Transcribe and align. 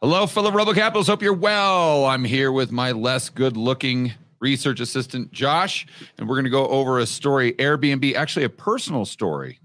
Hello, 0.00 0.28
fellow 0.28 0.52
Rebel 0.52 0.74
Capitals. 0.74 1.08
Hope 1.08 1.22
you're 1.22 1.32
well. 1.32 2.04
I'm 2.04 2.22
here 2.22 2.52
with 2.52 2.70
my 2.70 2.92
less 2.92 3.30
good 3.30 3.56
looking 3.56 4.12
research 4.38 4.78
assistant, 4.78 5.32
Josh, 5.32 5.88
and 6.16 6.28
we're 6.28 6.36
going 6.36 6.44
to 6.44 6.50
go 6.50 6.68
over 6.68 7.00
a 7.00 7.06
story, 7.06 7.54
Airbnb, 7.54 8.14
actually, 8.14 8.44
a 8.44 8.48
personal 8.48 9.04
story 9.04 9.58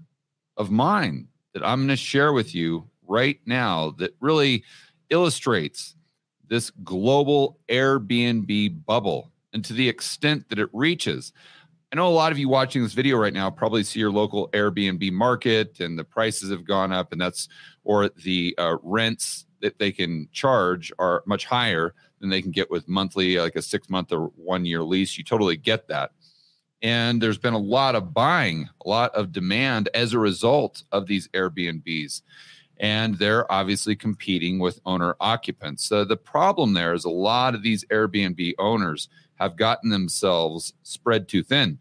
of 0.56 0.72
mine 0.72 1.28
that 1.52 1.64
I'm 1.64 1.78
going 1.78 1.88
to 1.90 1.96
share 1.96 2.32
with 2.32 2.52
you 2.52 2.90
right 3.06 3.38
now 3.46 3.94
that 3.98 4.16
really 4.18 4.64
illustrates 5.08 5.94
this 6.48 6.70
global 6.82 7.60
Airbnb 7.68 8.84
bubble 8.84 9.30
and 9.52 9.64
to 9.64 9.72
the 9.72 9.88
extent 9.88 10.48
that 10.48 10.58
it 10.58 10.68
reaches. 10.72 11.32
I 11.94 11.96
know 11.96 12.08
a 12.08 12.10
lot 12.10 12.32
of 12.32 12.38
you 12.40 12.48
watching 12.48 12.82
this 12.82 12.92
video 12.92 13.16
right 13.16 13.32
now 13.32 13.48
probably 13.50 13.84
see 13.84 14.00
your 14.00 14.10
local 14.10 14.48
Airbnb 14.48 15.12
market 15.12 15.78
and 15.78 15.96
the 15.96 16.02
prices 16.02 16.50
have 16.50 16.64
gone 16.64 16.90
up, 16.90 17.12
and 17.12 17.20
that's 17.20 17.48
or 17.84 18.08
the 18.08 18.52
uh, 18.58 18.78
rents 18.82 19.46
that 19.60 19.78
they 19.78 19.92
can 19.92 20.28
charge 20.32 20.90
are 20.98 21.22
much 21.24 21.44
higher 21.44 21.94
than 22.18 22.30
they 22.30 22.42
can 22.42 22.50
get 22.50 22.68
with 22.68 22.88
monthly, 22.88 23.38
like 23.38 23.54
a 23.54 23.62
six 23.62 23.88
month 23.88 24.10
or 24.10 24.32
one 24.34 24.64
year 24.64 24.82
lease. 24.82 25.16
You 25.16 25.22
totally 25.22 25.56
get 25.56 25.86
that. 25.86 26.10
And 26.82 27.22
there's 27.22 27.38
been 27.38 27.54
a 27.54 27.58
lot 27.58 27.94
of 27.94 28.12
buying, 28.12 28.68
a 28.84 28.88
lot 28.88 29.14
of 29.14 29.30
demand 29.30 29.88
as 29.94 30.14
a 30.14 30.18
result 30.18 30.82
of 30.90 31.06
these 31.06 31.28
Airbnbs. 31.28 32.22
And 32.78 33.16
they're 33.20 33.50
obviously 33.52 33.94
competing 33.94 34.58
with 34.58 34.80
owner 34.84 35.14
occupants. 35.20 35.84
So 35.84 36.04
the 36.04 36.16
problem 36.16 36.72
there 36.72 36.92
is 36.92 37.04
a 37.04 37.08
lot 37.08 37.54
of 37.54 37.62
these 37.62 37.84
Airbnb 37.84 38.54
owners 38.58 39.08
have 39.36 39.56
gotten 39.56 39.90
themselves 39.90 40.74
spread 40.82 41.28
too 41.28 41.44
thin. 41.44 41.78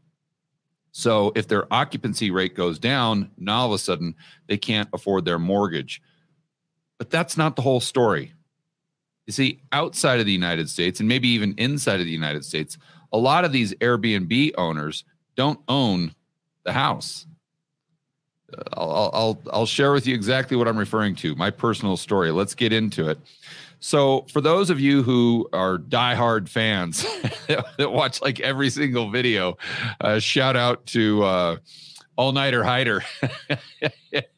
So 0.94 1.32
if 1.36 1.48
their 1.48 1.72
occupancy 1.74 2.30
rate 2.30 2.56
goes 2.56 2.78
down, 2.78 3.32
now 3.38 3.62
all 3.62 3.68
of 3.68 3.74
a 3.74 3.80
sudden 3.80 4.16
they 4.48 4.58
can't 4.58 4.88
afford 4.94 5.26
their 5.26 5.40
mortgage. 5.40 6.02
But 7.00 7.10
that's 7.10 7.36
not 7.36 7.56
the 7.56 7.64
whole 7.64 7.80
story. 7.80 8.34
You 9.26 9.34
see, 9.34 9.60
outside 9.72 10.20
of 10.20 10.28
the 10.28 10.32
United 10.32 10.70
States 10.70 11.00
and 11.00 11.10
maybe 11.10 11.30
even 11.30 11.56
inside 11.58 12.00
of 12.00 12.06
the 12.06 12.12
United 12.12 12.46
States, 12.46 12.78
a 13.12 13.18
lot 13.18 13.44
of 13.44 13.52
these 13.52 13.74
Airbnb 13.76 14.52
owners 14.56 15.04
don't 15.36 15.60
own 15.68 16.14
the 16.64 16.74
house. 16.74 17.26
Uh, 18.56 18.62
I'll, 18.74 19.10
I'll, 19.14 19.42
I'll 19.52 19.66
share 19.66 19.94
with 19.94 20.06
you 20.06 20.14
exactly 20.14 20.56
what 20.56 20.68
I'm 20.68 20.78
referring 20.78 21.16
to, 21.18 21.34
my 21.36 21.50
personal 21.50 21.98
story. 21.98 22.30
Let's 22.30 22.54
get 22.54 22.72
into 22.72 23.10
it. 23.10 23.18
So, 23.84 24.26
for 24.32 24.40
those 24.40 24.70
of 24.70 24.80
you 24.80 25.04
who 25.04 25.50
are 25.52 25.78
diehard 25.78 26.48
fans 26.48 27.04
that 27.48 27.92
watch 27.92 28.22
like 28.22 28.40
every 28.40 28.70
single 28.70 29.12
video, 29.12 29.58
uh, 30.00 30.20
shout 30.20 30.56
out 30.56 30.86
to 30.88 31.22
uh, 31.24 31.58
All 32.16 32.32
Nighter 32.32 32.64
Hider 32.64 33.04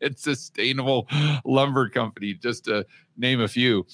and 0.02 0.18
Sustainable 0.18 1.08
Lumber 1.46 1.90
Company, 1.90 2.34
just 2.34 2.66
to 2.66 2.88
name 3.18 3.40
a 3.40 3.48
few. 3.48 3.86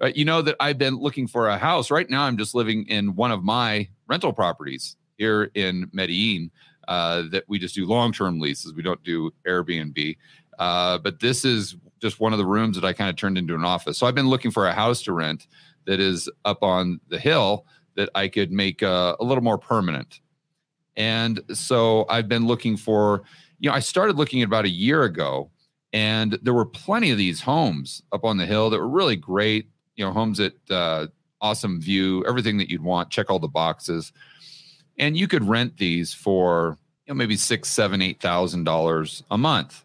Uh, 0.00 0.10
you 0.14 0.24
know 0.24 0.40
that 0.40 0.56
I've 0.58 0.78
been 0.78 0.96
looking 0.96 1.26
for 1.26 1.48
a 1.48 1.58
house. 1.58 1.90
Right 1.90 2.08
now, 2.08 2.22
I'm 2.22 2.38
just 2.38 2.54
living 2.54 2.86
in 2.88 3.14
one 3.14 3.30
of 3.30 3.44
my 3.44 3.90
rental 4.08 4.32
properties 4.32 4.96
here 5.18 5.50
in 5.54 5.90
Medellin 5.92 6.50
uh, 6.88 7.24
that 7.30 7.44
we 7.46 7.58
just 7.58 7.74
do 7.74 7.84
long 7.86 8.12
term 8.12 8.40
leases. 8.40 8.72
We 8.72 8.82
don't 8.82 9.02
do 9.04 9.32
Airbnb. 9.46 10.16
Uh, 10.58 10.98
but 10.98 11.20
this 11.20 11.44
is 11.44 11.76
just 12.00 12.20
one 12.20 12.32
of 12.32 12.38
the 12.38 12.46
rooms 12.46 12.76
that 12.76 12.84
I 12.84 12.92
kind 12.92 13.08
of 13.08 13.16
turned 13.16 13.38
into 13.38 13.54
an 13.54 13.64
office. 13.64 13.98
So 13.98 14.06
I've 14.06 14.14
been 14.14 14.28
looking 14.28 14.50
for 14.50 14.66
a 14.66 14.72
house 14.72 15.02
to 15.02 15.12
rent 15.12 15.46
that 15.86 16.00
is 16.00 16.28
up 16.44 16.62
on 16.62 17.00
the 17.08 17.18
hill 17.18 17.66
that 17.96 18.10
I 18.14 18.28
could 18.28 18.52
make 18.52 18.82
uh, 18.82 19.16
a 19.20 19.24
little 19.24 19.42
more 19.42 19.58
permanent. 19.58 20.20
And 20.96 21.40
so 21.52 22.06
I've 22.08 22.28
been 22.28 22.46
looking 22.46 22.76
for, 22.76 23.22
you 23.58 23.70
know, 23.70 23.74
I 23.74 23.80
started 23.80 24.16
looking 24.16 24.42
about 24.42 24.64
a 24.64 24.70
year 24.70 25.04
ago, 25.04 25.50
and 25.92 26.38
there 26.42 26.54
were 26.54 26.66
plenty 26.66 27.10
of 27.10 27.18
these 27.18 27.40
homes 27.40 28.02
up 28.12 28.24
on 28.24 28.36
the 28.36 28.46
hill 28.46 28.70
that 28.70 28.78
were 28.78 28.88
really 28.88 29.16
great, 29.16 29.68
you 29.96 30.04
know, 30.04 30.12
homes 30.12 30.38
that 30.38 30.70
uh, 30.70 31.06
awesome 31.40 31.80
view, 31.80 32.24
everything 32.26 32.58
that 32.58 32.70
you'd 32.70 32.82
want, 32.82 33.10
check 33.10 33.30
all 33.30 33.38
the 33.38 33.48
boxes. 33.48 34.12
And 34.98 35.16
you 35.16 35.28
could 35.28 35.44
rent 35.44 35.76
these 35.76 36.12
for, 36.12 36.78
you 37.06 37.14
know, 37.14 37.18
maybe 37.18 37.36
six, 37.36 37.68
seven, 37.68 38.02
eight 38.02 38.20
thousand 38.20 38.64
dollars 38.64 39.22
a 39.30 39.38
month 39.38 39.83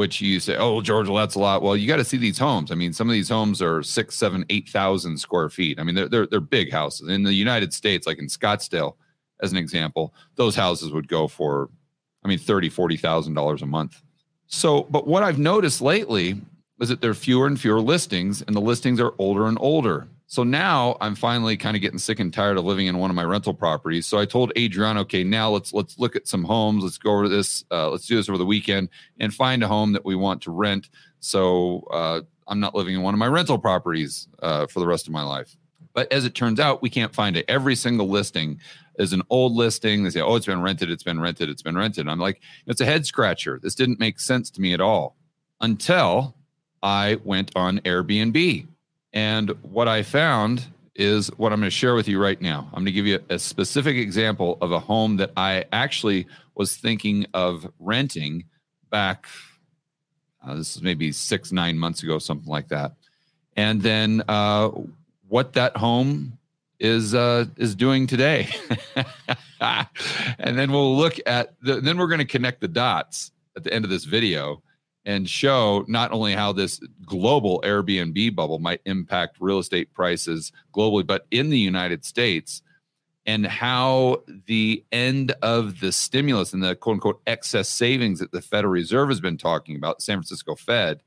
which 0.00 0.22
you 0.22 0.40
say, 0.40 0.56
oh, 0.56 0.80
Georgia, 0.80 1.12
that's 1.12 1.34
a 1.34 1.38
lot. 1.38 1.60
Well, 1.60 1.76
you 1.76 1.86
got 1.86 1.96
to 1.98 2.06
see 2.06 2.16
these 2.16 2.38
homes. 2.38 2.72
I 2.72 2.74
mean, 2.74 2.94
some 2.94 3.06
of 3.06 3.12
these 3.12 3.28
homes 3.28 3.60
are 3.60 3.82
six, 3.82 4.14
seven, 4.14 4.46
eight 4.48 4.66
thousand 4.70 5.18
square 5.18 5.50
feet. 5.50 5.78
I 5.78 5.82
mean, 5.82 5.94
they're, 5.94 6.08
they're 6.08 6.26
they're 6.26 6.40
big 6.40 6.72
houses. 6.72 7.10
In 7.10 7.22
the 7.22 7.34
United 7.34 7.74
States, 7.74 8.06
like 8.06 8.18
in 8.18 8.26
Scottsdale, 8.26 8.94
as 9.42 9.52
an 9.52 9.58
example, 9.58 10.14
those 10.36 10.56
houses 10.56 10.90
would 10.90 11.06
go 11.06 11.28
for, 11.28 11.68
I 12.24 12.28
mean, 12.28 12.38
thirty, 12.38 12.70
forty 12.70 12.96
thousand 12.96 13.34
dollars 13.34 13.60
a 13.60 13.66
month. 13.66 14.02
So, 14.46 14.84
but 14.84 15.06
what 15.06 15.22
I've 15.22 15.38
noticed 15.38 15.82
lately 15.82 16.40
is 16.80 16.88
that 16.88 17.02
there 17.02 17.10
are 17.10 17.14
fewer 17.28 17.46
and 17.46 17.60
fewer 17.60 17.82
listings, 17.82 18.40
and 18.40 18.56
the 18.56 18.60
listings 18.60 19.00
are 19.00 19.12
older 19.18 19.48
and 19.48 19.58
older. 19.60 20.08
So 20.30 20.44
now 20.44 20.96
I'm 21.00 21.16
finally 21.16 21.56
kind 21.56 21.74
of 21.74 21.82
getting 21.82 21.98
sick 21.98 22.20
and 22.20 22.32
tired 22.32 22.56
of 22.56 22.64
living 22.64 22.86
in 22.86 22.98
one 22.98 23.10
of 23.10 23.16
my 23.16 23.24
rental 23.24 23.52
properties. 23.52 24.06
So 24.06 24.16
I 24.16 24.26
told 24.26 24.52
Adrian, 24.54 24.96
okay, 24.98 25.24
now 25.24 25.50
let's 25.50 25.72
let's 25.72 25.98
look 25.98 26.14
at 26.14 26.28
some 26.28 26.44
homes. 26.44 26.84
Let's 26.84 26.98
go 26.98 27.10
over 27.10 27.28
this. 27.28 27.64
Uh, 27.68 27.90
let's 27.90 28.06
do 28.06 28.14
this 28.14 28.28
over 28.28 28.38
the 28.38 28.46
weekend 28.46 28.90
and 29.18 29.34
find 29.34 29.60
a 29.64 29.66
home 29.66 29.92
that 29.92 30.04
we 30.04 30.14
want 30.14 30.40
to 30.42 30.52
rent. 30.52 30.88
So 31.18 31.80
uh, 31.92 32.20
I'm 32.46 32.60
not 32.60 32.76
living 32.76 32.94
in 32.94 33.02
one 33.02 33.12
of 33.12 33.18
my 33.18 33.26
rental 33.26 33.58
properties 33.58 34.28
uh, 34.40 34.68
for 34.68 34.78
the 34.78 34.86
rest 34.86 35.08
of 35.08 35.12
my 35.12 35.24
life. 35.24 35.56
But 35.94 36.12
as 36.12 36.24
it 36.24 36.36
turns 36.36 36.60
out, 36.60 36.80
we 36.80 36.90
can't 36.90 37.12
find 37.12 37.36
it. 37.36 37.44
Every 37.48 37.74
single 37.74 38.08
listing 38.08 38.60
is 39.00 39.12
an 39.12 39.22
old 39.30 39.54
listing. 39.54 40.04
They 40.04 40.10
say, 40.10 40.20
"Oh, 40.20 40.36
it's 40.36 40.46
been 40.46 40.62
rented. 40.62 40.92
It's 40.92 41.02
been 41.02 41.18
rented. 41.18 41.48
It's 41.48 41.62
been 41.62 41.76
rented." 41.76 42.08
I'm 42.08 42.20
like, 42.20 42.40
it's 42.68 42.80
a 42.80 42.86
head 42.86 43.04
scratcher. 43.04 43.58
This 43.60 43.74
didn't 43.74 43.98
make 43.98 44.20
sense 44.20 44.48
to 44.50 44.60
me 44.60 44.74
at 44.74 44.80
all 44.80 45.16
until 45.60 46.36
I 46.84 47.18
went 47.24 47.50
on 47.56 47.80
Airbnb 47.80 48.68
and 49.12 49.50
what 49.62 49.88
I 49.88 50.02
found 50.02 50.66
is 50.94 51.28
what 51.38 51.52
I'm 51.52 51.60
going 51.60 51.70
to 51.70 51.74
share 51.76 51.94
with 51.94 52.08
you 52.08 52.20
right 52.20 52.40
now. 52.40 52.68
I'm 52.72 52.80
going 52.80 52.86
to 52.86 52.92
give 52.92 53.06
you 53.06 53.20
a 53.28 53.38
specific 53.38 53.96
example 53.96 54.58
of 54.60 54.72
a 54.72 54.78
home 54.78 55.16
that 55.16 55.32
I 55.36 55.64
actually 55.72 56.26
was 56.54 56.76
thinking 56.76 57.26
of 57.32 57.70
renting 57.78 58.44
back. 58.90 59.26
Uh, 60.44 60.56
this 60.56 60.76
is 60.76 60.82
maybe 60.82 61.12
six, 61.12 61.52
nine 61.52 61.78
months 61.78 62.02
ago, 62.02 62.18
something 62.18 62.48
like 62.48 62.68
that. 62.68 62.92
And 63.56 63.82
then 63.82 64.22
uh, 64.28 64.70
what 65.28 65.54
that 65.54 65.76
home 65.76 66.38
is 66.78 67.14
uh, 67.14 67.46
is 67.56 67.74
doing 67.74 68.06
today. 68.06 68.48
and 69.60 70.58
then 70.58 70.72
we'll 70.72 70.96
look 70.96 71.18
at 71.26 71.54
the, 71.62 71.80
then 71.80 71.98
we're 71.98 72.08
going 72.08 72.20
to 72.20 72.24
connect 72.24 72.60
the 72.60 72.68
dots 72.68 73.32
at 73.56 73.64
the 73.64 73.72
end 73.72 73.84
of 73.84 73.90
this 73.90 74.04
video 74.04 74.62
and 75.04 75.28
show 75.28 75.84
not 75.88 76.12
only 76.12 76.34
how 76.34 76.52
this 76.52 76.80
global 77.06 77.60
Airbnb 77.62 78.34
bubble 78.34 78.58
might 78.58 78.80
impact 78.84 79.38
real 79.40 79.58
estate 79.58 79.92
prices 79.94 80.52
globally, 80.74 81.06
but 81.06 81.26
in 81.30 81.50
the 81.50 81.58
United 81.58 82.04
States, 82.04 82.62
and 83.26 83.46
how 83.46 84.22
the 84.46 84.84
end 84.92 85.32
of 85.42 85.80
the 85.80 85.92
stimulus 85.92 86.52
and 86.52 86.62
the 86.62 86.74
quote 86.74 86.94
unquote 86.94 87.20
excess 87.26 87.68
savings 87.68 88.18
that 88.18 88.32
the 88.32 88.42
Federal 88.42 88.72
Reserve 88.72 89.08
has 89.08 89.20
been 89.20 89.38
talking 89.38 89.76
about, 89.76 90.02
San 90.02 90.16
Francisco 90.18 90.54
Fed, 90.54 91.00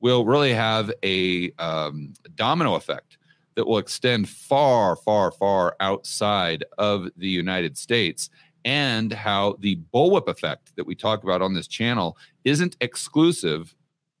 will 0.00 0.24
really 0.24 0.52
have 0.52 0.92
a 1.02 1.50
um, 1.58 2.14
domino 2.34 2.74
effect 2.74 3.18
that 3.54 3.66
will 3.66 3.78
extend 3.78 4.28
far, 4.28 4.94
far, 4.94 5.32
far 5.32 5.74
outside 5.80 6.64
of 6.78 7.08
the 7.16 7.28
United 7.28 7.76
States 7.76 8.30
and 8.64 9.12
how 9.12 9.56
the 9.60 9.78
bullwhip 9.94 10.28
effect 10.28 10.74
that 10.76 10.86
we 10.86 10.94
talk 10.94 11.22
about 11.22 11.42
on 11.42 11.54
this 11.54 11.66
channel 11.66 12.16
isn't 12.44 12.76
exclusive 12.80 13.74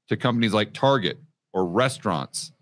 to 0.08 0.16
companies 0.16 0.54
like 0.54 0.72
Target 0.72 1.18
or 1.52 1.66
restaurants 1.66 2.52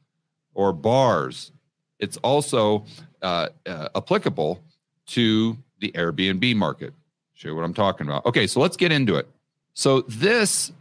or 0.54 0.72
bars. 0.72 1.52
It's 1.98 2.16
also 2.18 2.84
uh, 3.22 3.48
uh, 3.66 3.88
applicable 3.94 4.62
to 5.08 5.56
the 5.80 5.92
Airbnb 5.92 6.56
market. 6.56 6.92
Show 7.34 7.54
what 7.54 7.64
I'm 7.64 7.74
talking 7.74 8.06
about. 8.06 8.24
Okay, 8.26 8.46
so 8.46 8.60
let's 8.60 8.76
get 8.76 8.92
into 8.92 9.16
it. 9.16 9.28
So 9.74 10.00
this 10.02 10.72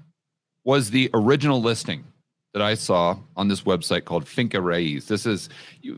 was 0.63 0.89
the 0.89 1.09
original 1.13 1.61
listing 1.61 2.05
that 2.53 2.61
I 2.61 2.75
saw 2.75 3.17
on 3.35 3.49
this 3.49 3.63
website 3.63 4.05
called 4.05 4.25
Finca 4.25 4.57
Raíz. 4.57 5.07
This 5.07 5.25
is 5.25 5.49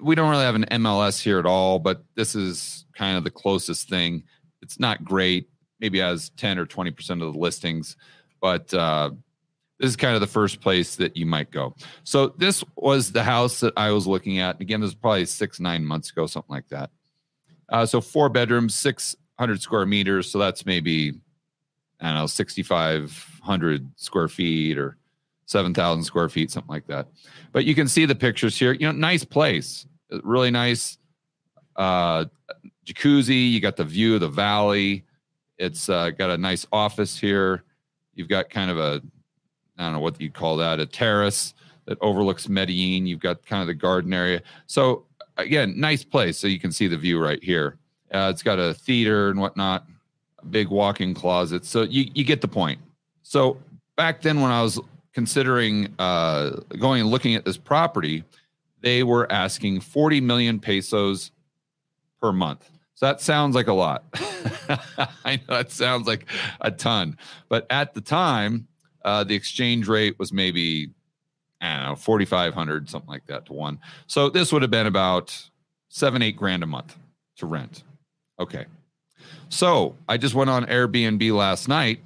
we 0.01 0.15
don't 0.15 0.31
really 0.31 0.43
have 0.43 0.55
an 0.55 0.65
MLS 0.71 1.21
here 1.21 1.37
at 1.37 1.45
all, 1.45 1.77
but 1.77 2.03
this 2.15 2.33
is 2.33 2.85
kind 2.95 3.15
of 3.15 3.23
the 3.23 3.29
closest 3.29 3.87
thing 3.87 4.23
it's 4.67 4.81
not 4.81 5.01
great. 5.01 5.47
Maybe 5.79 5.99
has 5.99 6.29
10 6.31 6.59
or 6.59 6.65
20% 6.65 7.09
of 7.09 7.33
the 7.33 7.39
listings, 7.39 7.95
but 8.41 8.73
uh, 8.73 9.11
this 9.79 9.91
is 9.91 9.95
kind 9.95 10.13
of 10.13 10.19
the 10.19 10.27
first 10.27 10.59
place 10.59 10.97
that 10.97 11.15
you 11.15 11.25
might 11.25 11.51
go. 11.51 11.73
So 12.03 12.33
this 12.37 12.65
was 12.75 13.13
the 13.13 13.23
house 13.23 13.61
that 13.61 13.71
I 13.77 13.91
was 13.91 14.05
looking 14.05 14.39
at. 14.39 14.59
Again, 14.59 14.81
this 14.81 14.89
was 14.89 14.95
probably 14.95 15.23
six, 15.23 15.61
nine 15.61 15.85
months 15.85 16.11
ago, 16.11 16.27
something 16.27 16.53
like 16.53 16.67
that. 16.67 16.89
Uh, 17.69 17.85
so 17.85 18.01
four 18.01 18.27
bedrooms, 18.27 18.75
600 18.75 19.61
square 19.61 19.85
meters. 19.85 20.29
So 20.29 20.37
that's 20.37 20.65
maybe, 20.65 21.13
I 22.01 22.07
don't 22.07 22.15
know, 22.15 22.27
6,500 22.27 23.91
square 23.95 24.27
feet 24.27 24.77
or 24.77 24.97
7,000 25.45 26.03
square 26.03 26.27
feet, 26.27 26.51
something 26.51 26.69
like 26.69 26.87
that. 26.87 27.07
But 27.53 27.63
you 27.63 27.73
can 27.73 27.87
see 27.87 28.05
the 28.05 28.15
pictures 28.15 28.59
here. 28.59 28.73
You 28.73 28.87
know, 28.87 28.91
nice 28.91 29.23
place, 29.23 29.87
really 30.09 30.51
nice. 30.51 30.97
Uh, 31.77 32.25
jacuzzi. 32.87 33.51
You 33.51 33.59
got 33.59 33.75
the 33.75 33.83
view 33.83 34.15
of 34.15 34.21
the 34.21 34.27
valley. 34.27 35.03
It's 35.57 35.89
uh, 35.89 36.11
got 36.11 36.29
a 36.29 36.37
nice 36.37 36.65
office 36.71 37.17
here. 37.17 37.63
You've 38.13 38.29
got 38.29 38.49
kind 38.49 38.71
of 38.71 38.77
a, 38.77 39.01
I 39.77 39.83
don't 39.83 39.93
know 39.93 39.99
what 39.99 40.19
you'd 40.19 40.33
call 40.33 40.57
that, 40.57 40.79
a 40.79 40.85
terrace 40.85 41.53
that 41.85 41.97
overlooks 42.01 42.49
Medellin. 42.49 43.05
You've 43.05 43.19
got 43.19 43.45
kind 43.45 43.61
of 43.61 43.67
the 43.67 43.73
garden 43.73 44.13
area. 44.13 44.41
So 44.67 45.05
again, 45.37 45.79
nice 45.79 46.03
place. 46.03 46.37
So 46.37 46.47
you 46.47 46.59
can 46.59 46.71
see 46.71 46.87
the 46.87 46.97
view 46.97 47.21
right 47.21 47.43
here. 47.43 47.77
Uh, 48.11 48.29
it's 48.31 48.43
got 48.43 48.59
a 48.59 48.73
theater 48.73 49.29
and 49.29 49.39
whatnot, 49.39 49.85
a 50.39 50.45
big 50.45 50.69
walk-in 50.69 51.13
closet. 51.13 51.65
So 51.65 51.83
you 51.83 52.09
you 52.13 52.23
get 52.23 52.41
the 52.41 52.47
point. 52.47 52.79
So 53.23 53.57
back 53.97 54.21
then, 54.21 54.41
when 54.41 54.51
I 54.51 54.61
was 54.61 54.79
considering 55.13 55.93
uh, 55.99 56.61
going 56.79 57.01
and 57.01 57.09
looking 57.09 57.35
at 57.35 57.43
this 57.43 57.57
property, 57.57 58.23
they 58.81 59.03
were 59.03 59.29
asking 59.31 59.81
40 59.81 60.21
million 60.21 60.59
pesos 60.59 61.31
per 62.21 62.31
month. 62.31 62.69
So 62.97 63.05
that 63.05 63.21
sounds 63.21 63.53
like 63.53 63.67
a 63.67 63.73
lot. 63.73 64.05
I 65.23 65.35
know 65.35 65.57
that 65.57 65.69
sounds 65.69 66.07
like 66.07 66.25
a 66.61 66.71
ton, 66.71 67.15
but 67.47 67.67
at 67.69 67.93
the 67.93 68.01
time, 68.01 68.67
uh, 69.05 69.23
the 69.23 69.35
exchange 69.35 69.87
rate 69.87 70.17
was 70.17 70.33
maybe 70.33 70.89
I 71.61 71.75
don't 71.77 71.85
know, 71.89 71.95
4,500, 71.95 72.89
something 72.89 73.07
like 73.07 73.27
that 73.27 73.45
to 73.45 73.53
one. 73.53 73.77
So 74.07 74.31
this 74.31 74.51
would 74.51 74.63
have 74.63 74.71
been 74.71 74.87
about 74.87 75.39
seven, 75.89 76.23
eight 76.23 76.37
grand 76.37 76.63
a 76.63 76.65
month 76.65 76.97
to 77.35 77.45
rent. 77.45 77.83
Okay. 78.39 78.65
So 79.49 79.95
I 80.09 80.17
just 80.17 80.33
went 80.33 80.49
on 80.49 80.65
Airbnb 80.65 81.31
last 81.35 81.67
night. 81.67 81.99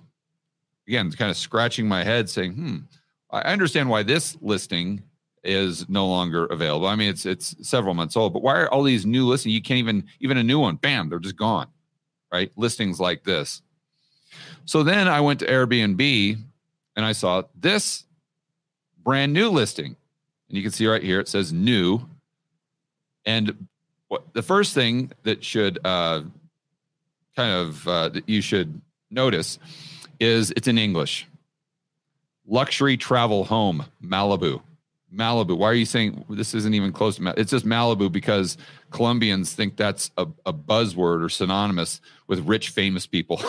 Again, 0.89 1.09
kind 1.13 1.31
of 1.31 1.37
scratching 1.37 1.87
my 1.87 2.03
head 2.03 2.29
saying, 2.29 2.51
hmm, 2.51 2.77
I 3.29 3.43
understand 3.43 3.89
why 3.89 4.03
this 4.03 4.37
listing 4.41 5.03
is 5.43 5.89
no 5.89 6.07
longer 6.07 6.45
available. 6.45 6.87
I 6.87 6.95
mean, 6.95 7.09
it's 7.09 7.25
it's 7.25 7.55
several 7.67 7.93
months 7.93 8.15
old, 8.15 8.33
but 8.33 8.43
why 8.43 8.59
are 8.59 8.69
all 8.69 8.83
these 8.83 9.05
new 9.05 9.25
listings? 9.25 9.53
You 9.53 9.61
can't 9.61 9.79
even 9.79 10.05
even 10.19 10.37
a 10.37 10.43
new 10.43 10.59
one, 10.59 10.75
bam, 10.75 11.09
they're 11.09 11.19
just 11.19 11.37
gone. 11.37 11.67
Right? 12.31 12.51
Listings 12.55 12.99
like 12.99 13.23
this. 13.23 13.61
So 14.65 14.83
then 14.83 15.07
I 15.07 15.19
went 15.19 15.39
to 15.39 15.47
Airbnb 15.47 16.37
and 16.95 17.05
I 17.05 17.11
saw 17.11 17.43
this 17.59 18.05
brand 19.03 19.33
new 19.33 19.49
listing. 19.49 19.95
And 20.47 20.57
you 20.57 20.63
can 20.63 20.71
see 20.71 20.87
right 20.87 21.03
here 21.03 21.19
it 21.19 21.27
says 21.27 21.51
new. 21.51 22.07
And 23.25 23.67
what 24.07 24.33
the 24.33 24.41
first 24.41 24.73
thing 24.73 25.11
that 25.23 25.43
should 25.43 25.79
uh, 25.83 26.21
kind 27.35 27.51
of 27.51 27.87
uh, 27.87 28.09
that 28.09 28.27
you 28.27 28.41
should 28.41 28.81
notice 29.09 29.59
is 30.19 30.51
it's 30.55 30.67
in 30.67 30.77
English. 30.77 31.27
Luxury 32.47 32.97
travel 32.97 33.43
home, 33.45 33.85
Malibu. 34.03 34.61
Malibu. 35.13 35.57
Why 35.57 35.67
are 35.67 35.73
you 35.73 35.85
saying 35.85 36.25
this 36.29 36.53
isn't 36.53 36.73
even 36.73 36.91
close 36.91 37.17
to 37.17 37.21
Malibu? 37.21 37.37
It's 37.37 37.51
just 37.51 37.65
Malibu 37.65 38.11
because 38.11 38.57
Colombians 38.91 39.53
think 39.53 39.75
that's 39.75 40.11
a, 40.17 40.27
a 40.45 40.53
buzzword 40.53 41.23
or 41.23 41.29
synonymous 41.29 42.01
with 42.27 42.39
rich, 42.47 42.69
famous 42.69 43.05
people. 43.05 43.41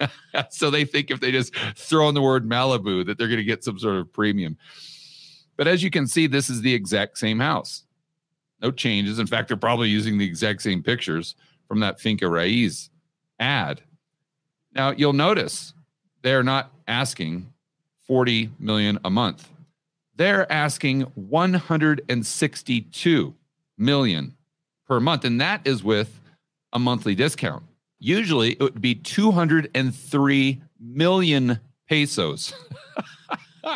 so 0.50 0.70
they 0.70 0.84
think 0.84 1.10
if 1.10 1.20
they 1.20 1.30
just 1.30 1.54
throw 1.76 2.08
in 2.08 2.14
the 2.14 2.22
word 2.22 2.48
Malibu 2.48 3.04
that 3.06 3.18
they're 3.18 3.28
going 3.28 3.38
to 3.38 3.44
get 3.44 3.64
some 3.64 3.78
sort 3.78 3.96
of 3.96 4.12
premium. 4.12 4.56
But 5.56 5.68
as 5.68 5.82
you 5.82 5.90
can 5.90 6.06
see, 6.06 6.26
this 6.26 6.48
is 6.48 6.62
the 6.62 6.72
exact 6.72 7.18
same 7.18 7.38
house. 7.38 7.84
No 8.62 8.70
changes. 8.70 9.18
In 9.18 9.26
fact, 9.26 9.48
they're 9.48 9.56
probably 9.56 9.88
using 9.88 10.18
the 10.18 10.24
exact 10.24 10.62
same 10.62 10.82
pictures 10.82 11.34
from 11.68 11.80
that 11.80 12.00
Finca 12.00 12.24
Raiz 12.24 12.88
ad. 13.38 13.82
Now, 14.74 14.90
you'll 14.90 15.12
notice 15.12 15.74
they're 16.22 16.42
not 16.42 16.70
asking 16.86 17.52
40 18.06 18.50
million 18.58 18.98
a 19.04 19.10
month. 19.10 19.48
They're 20.20 20.52
asking 20.52 21.00
162 21.14 23.34
million 23.78 24.36
per 24.86 25.00
month 25.00 25.24
and 25.24 25.40
that 25.40 25.66
is 25.66 25.82
with 25.82 26.20
a 26.74 26.78
monthly 26.78 27.14
discount. 27.14 27.62
Usually 27.98 28.52
it 28.52 28.60
would 28.60 28.82
be 28.82 28.96
203 28.96 30.62
million 30.78 31.58
pesos 31.88 32.52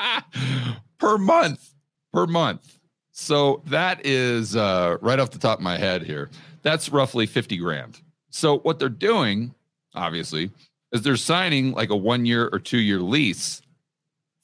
per 0.98 1.16
month 1.16 1.72
per 2.12 2.26
month. 2.26 2.78
So 3.12 3.62
that 3.68 4.04
is 4.04 4.54
uh, 4.54 4.98
right 5.00 5.18
off 5.18 5.30
the 5.30 5.38
top 5.38 5.60
of 5.60 5.64
my 5.64 5.78
head 5.78 6.02
here. 6.02 6.28
That's 6.60 6.90
roughly 6.90 7.24
50 7.24 7.56
grand. 7.56 8.02
So 8.28 8.58
what 8.58 8.78
they're 8.78 8.90
doing, 8.90 9.54
obviously, 9.94 10.50
is 10.92 11.00
they're 11.00 11.16
signing 11.16 11.72
like 11.72 11.88
a 11.88 11.96
one 11.96 12.26
year 12.26 12.50
or 12.52 12.58
two 12.58 12.80
year 12.80 12.98
lease 12.98 13.62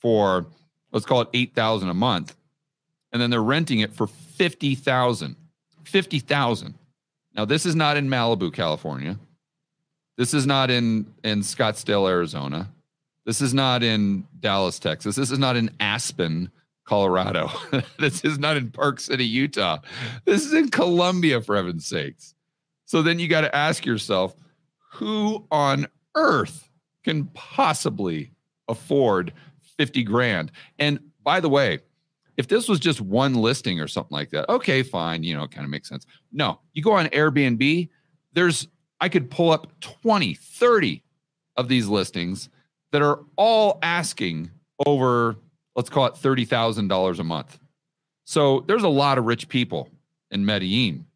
for 0.00 0.46
let's 0.92 1.06
call 1.06 1.22
it 1.22 1.28
8,000 1.32 1.88
a 1.88 1.94
month. 1.94 2.36
And 3.12 3.20
then 3.20 3.30
they're 3.30 3.42
renting 3.42 3.80
it 3.80 3.92
for 3.92 4.06
50,000. 4.06 5.36
50,000. 5.84 6.74
Now 7.34 7.44
this 7.44 7.66
is 7.66 7.74
not 7.74 7.96
in 7.96 8.08
Malibu, 8.08 8.52
California. 8.52 9.18
This 10.16 10.34
is 10.34 10.46
not 10.46 10.70
in 10.70 11.14
in 11.24 11.40
Scottsdale, 11.40 12.08
Arizona. 12.08 12.68
This 13.24 13.40
is 13.40 13.54
not 13.54 13.82
in 13.82 14.26
Dallas, 14.38 14.78
Texas. 14.78 15.16
This 15.16 15.30
is 15.30 15.38
not 15.38 15.56
in 15.56 15.70
Aspen, 15.80 16.50
Colorado. 16.84 17.50
this 17.98 18.24
is 18.24 18.38
not 18.38 18.56
in 18.56 18.70
Park 18.70 19.00
City, 19.00 19.24
Utah. 19.24 19.78
This 20.24 20.44
is 20.44 20.52
in 20.52 20.68
Colombia, 20.70 21.40
for 21.40 21.56
heaven's 21.56 21.86
sakes. 21.86 22.34
So 22.86 23.02
then 23.02 23.18
you 23.18 23.28
got 23.28 23.42
to 23.42 23.54
ask 23.54 23.86
yourself, 23.86 24.34
who 24.94 25.46
on 25.50 25.86
earth 26.16 26.68
can 27.04 27.26
possibly 27.26 28.32
afford 28.68 29.32
50 29.80 30.02
grand? 30.02 30.52
And 30.78 31.00
by 31.24 31.40
the 31.40 31.48
way, 31.48 31.78
if 32.36 32.48
this 32.48 32.68
was 32.68 32.78
just 32.78 33.00
one 33.00 33.32
listing 33.32 33.80
or 33.80 33.88
something 33.88 34.14
like 34.14 34.28
that, 34.30 34.46
okay, 34.50 34.82
fine, 34.82 35.22
you 35.24 35.34
know, 35.34 35.44
it 35.44 35.50
kind 35.50 35.64
of 35.64 35.70
makes 35.70 35.88
sense. 35.88 36.04
No, 36.32 36.60
you 36.74 36.82
go 36.82 36.92
on 36.92 37.06
Airbnb, 37.06 37.88
there's, 38.34 38.68
I 39.00 39.08
could 39.08 39.30
pull 39.30 39.50
up 39.50 39.72
20, 39.80 40.34
30 40.34 41.02
of 41.56 41.68
these 41.68 41.86
listings 41.86 42.50
that 42.92 43.00
are 43.00 43.20
all 43.36 43.78
asking 43.82 44.50
over 44.86 45.38
let's 45.76 45.88
call 45.88 46.04
it 46.04 46.12
$30,000 46.12 47.18
a 47.18 47.24
month. 47.24 47.58
So 48.24 48.64
there's 48.66 48.82
a 48.82 48.88
lot 48.88 49.16
of 49.16 49.24
rich 49.24 49.48
people 49.48 49.88
in 50.30 50.44
Medellin. 50.44 51.06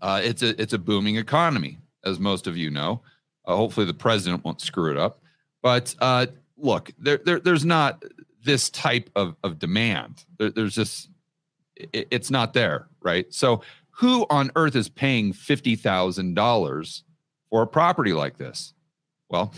Uh, 0.00 0.20
it's 0.22 0.42
a 0.42 0.60
it's 0.60 0.74
a 0.74 0.78
booming 0.78 1.16
economy, 1.16 1.78
as 2.04 2.20
most 2.20 2.46
of 2.46 2.56
you 2.56 2.70
know. 2.70 3.00
Uh, 3.46 3.56
hopefully, 3.56 3.84
the 3.84 3.94
president 3.94 4.44
won't 4.44 4.60
screw 4.60 4.92
it 4.92 4.96
up. 4.96 5.20
But 5.60 5.94
uh, 5.98 6.26
look, 6.56 6.92
there, 6.98 7.18
there 7.24 7.40
there's 7.40 7.64
not 7.64 8.02
this 8.42 8.70
type 8.70 9.10
of 9.16 9.36
of 9.42 9.58
demand. 9.58 10.24
There, 10.38 10.50
there's 10.50 10.74
just 10.74 11.10
it, 11.76 12.08
it's 12.10 12.30
not 12.30 12.52
there, 12.54 12.88
right? 13.00 13.32
So 13.32 13.62
who 13.90 14.26
on 14.30 14.50
earth 14.56 14.76
is 14.76 14.88
paying 14.88 15.32
fifty 15.32 15.76
thousand 15.76 16.34
dollars 16.34 17.04
for 17.50 17.62
a 17.62 17.66
property 17.66 18.12
like 18.12 18.38
this? 18.38 18.74
Well, 19.28 19.52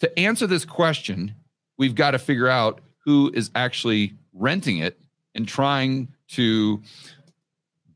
to 0.00 0.18
answer 0.18 0.46
this 0.46 0.64
question, 0.64 1.34
we've 1.76 1.94
got 1.94 2.12
to 2.12 2.18
figure 2.18 2.48
out 2.48 2.80
who 3.04 3.30
is 3.34 3.50
actually 3.54 4.14
renting 4.32 4.78
it 4.78 5.00
and 5.34 5.46
trying 5.46 6.08
to 6.28 6.82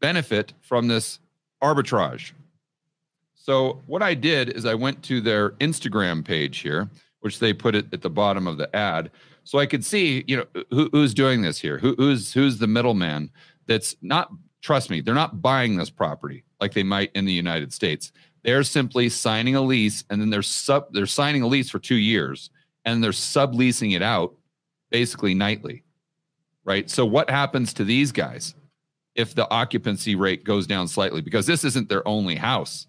benefit 0.00 0.52
from 0.60 0.88
this 0.88 1.18
arbitrage. 1.62 2.32
So, 3.34 3.82
what 3.86 4.02
I 4.02 4.14
did 4.14 4.50
is 4.50 4.64
I 4.64 4.74
went 4.74 5.02
to 5.04 5.20
their 5.20 5.50
Instagram 5.50 6.24
page 6.24 6.58
here, 6.58 6.88
which 7.22 7.38
they 7.38 7.52
put 7.52 7.74
it 7.74 7.86
at 7.92 8.02
the 8.02 8.10
bottom 8.10 8.46
of 8.46 8.58
the 8.58 8.74
ad, 8.76 9.10
so 9.44 9.58
I 9.58 9.66
could 9.66 9.84
see, 9.84 10.24
you 10.26 10.36
know, 10.36 10.46
who, 10.70 10.88
who's 10.92 11.14
doing 11.14 11.42
this 11.42 11.58
here, 11.58 11.78
who, 11.78 11.94
who's 11.96 12.32
who's 12.32 12.58
the 12.58 12.66
middleman 12.66 13.30
that's 13.66 13.96
not. 14.02 14.30
Trust 14.60 14.90
me, 14.90 15.00
they're 15.00 15.12
not 15.12 15.42
buying 15.42 15.76
this 15.76 15.90
property 15.90 16.44
like 16.60 16.72
they 16.72 16.84
might 16.84 17.10
in 17.16 17.24
the 17.24 17.32
United 17.32 17.72
States. 17.72 18.12
They're 18.44 18.62
simply 18.62 19.08
signing 19.08 19.56
a 19.56 19.60
lease, 19.60 20.04
and 20.08 20.20
then 20.20 20.30
they're 20.30 20.42
sub 20.42 20.92
they're 20.92 21.06
signing 21.06 21.42
a 21.42 21.48
lease 21.48 21.70
for 21.70 21.80
two 21.80 21.96
years, 21.96 22.50
and 22.84 23.02
they're 23.02 23.10
subleasing 23.10 23.96
it 23.96 24.02
out 24.02 24.34
basically 24.90 25.34
nightly, 25.34 25.82
right? 26.64 26.88
So 26.88 27.04
what 27.04 27.30
happens 27.30 27.72
to 27.74 27.84
these 27.84 28.12
guys 28.12 28.54
if 29.14 29.34
the 29.34 29.50
occupancy 29.50 30.14
rate 30.14 30.44
goes 30.44 30.66
down 30.66 30.86
slightly? 30.86 31.22
Because 31.22 31.46
this 31.46 31.64
isn't 31.64 31.88
their 31.88 32.06
only 32.06 32.36
house. 32.36 32.86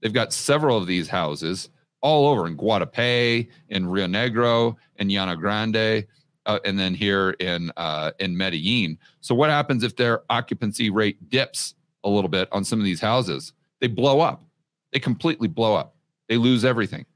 They've 0.00 0.12
got 0.12 0.32
several 0.32 0.76
of 0.76 0.86
these 0.86 1.08
houses 1.08 1.68
all 2.00 2.28
over 2.28 2.46
in 2.46 2.56
Guatapé, 2.56 3.48
in 3.68 3.86
Rio 3.86 4.06
Negro, 4.06 4.76
in 4.96 5.08
Llano 5.08 5.36
Grande, 5.36 6.06
uh, 6.46 6.58
and 6.64 6.78
then 6.78 6.94
here 6.94 7.30
in 7.40 7.70
uh, 7.76 8.12
in 8.18 8.36
Medellin. 8.36 8.98
So 9.20 9.34
what 9.34 9.50
happens 9.50 9.82
if 9.82 9.96
their 9.96 10.22
occupancy 10.30 10.90
rate 10.90 11.28
dips 11.28 11.74
a 12.04 12.08
little 12.08 12.30
bit 12.30 12.48
on 12.52 12.64
some 12.64 12.78
of 12.78 12.84
these 12.84 13.00
houses? 13.00 13.52
They 13.80 13.88
blow 13.88 14.20
up. 14.20 14.44
They 14.92 14.98
completely 14.98 15.48
blow 15.48 15.74
up. 15.74 15.94
They 16.28 16.36
lose 16.36 16.64
everything 16.64 17.06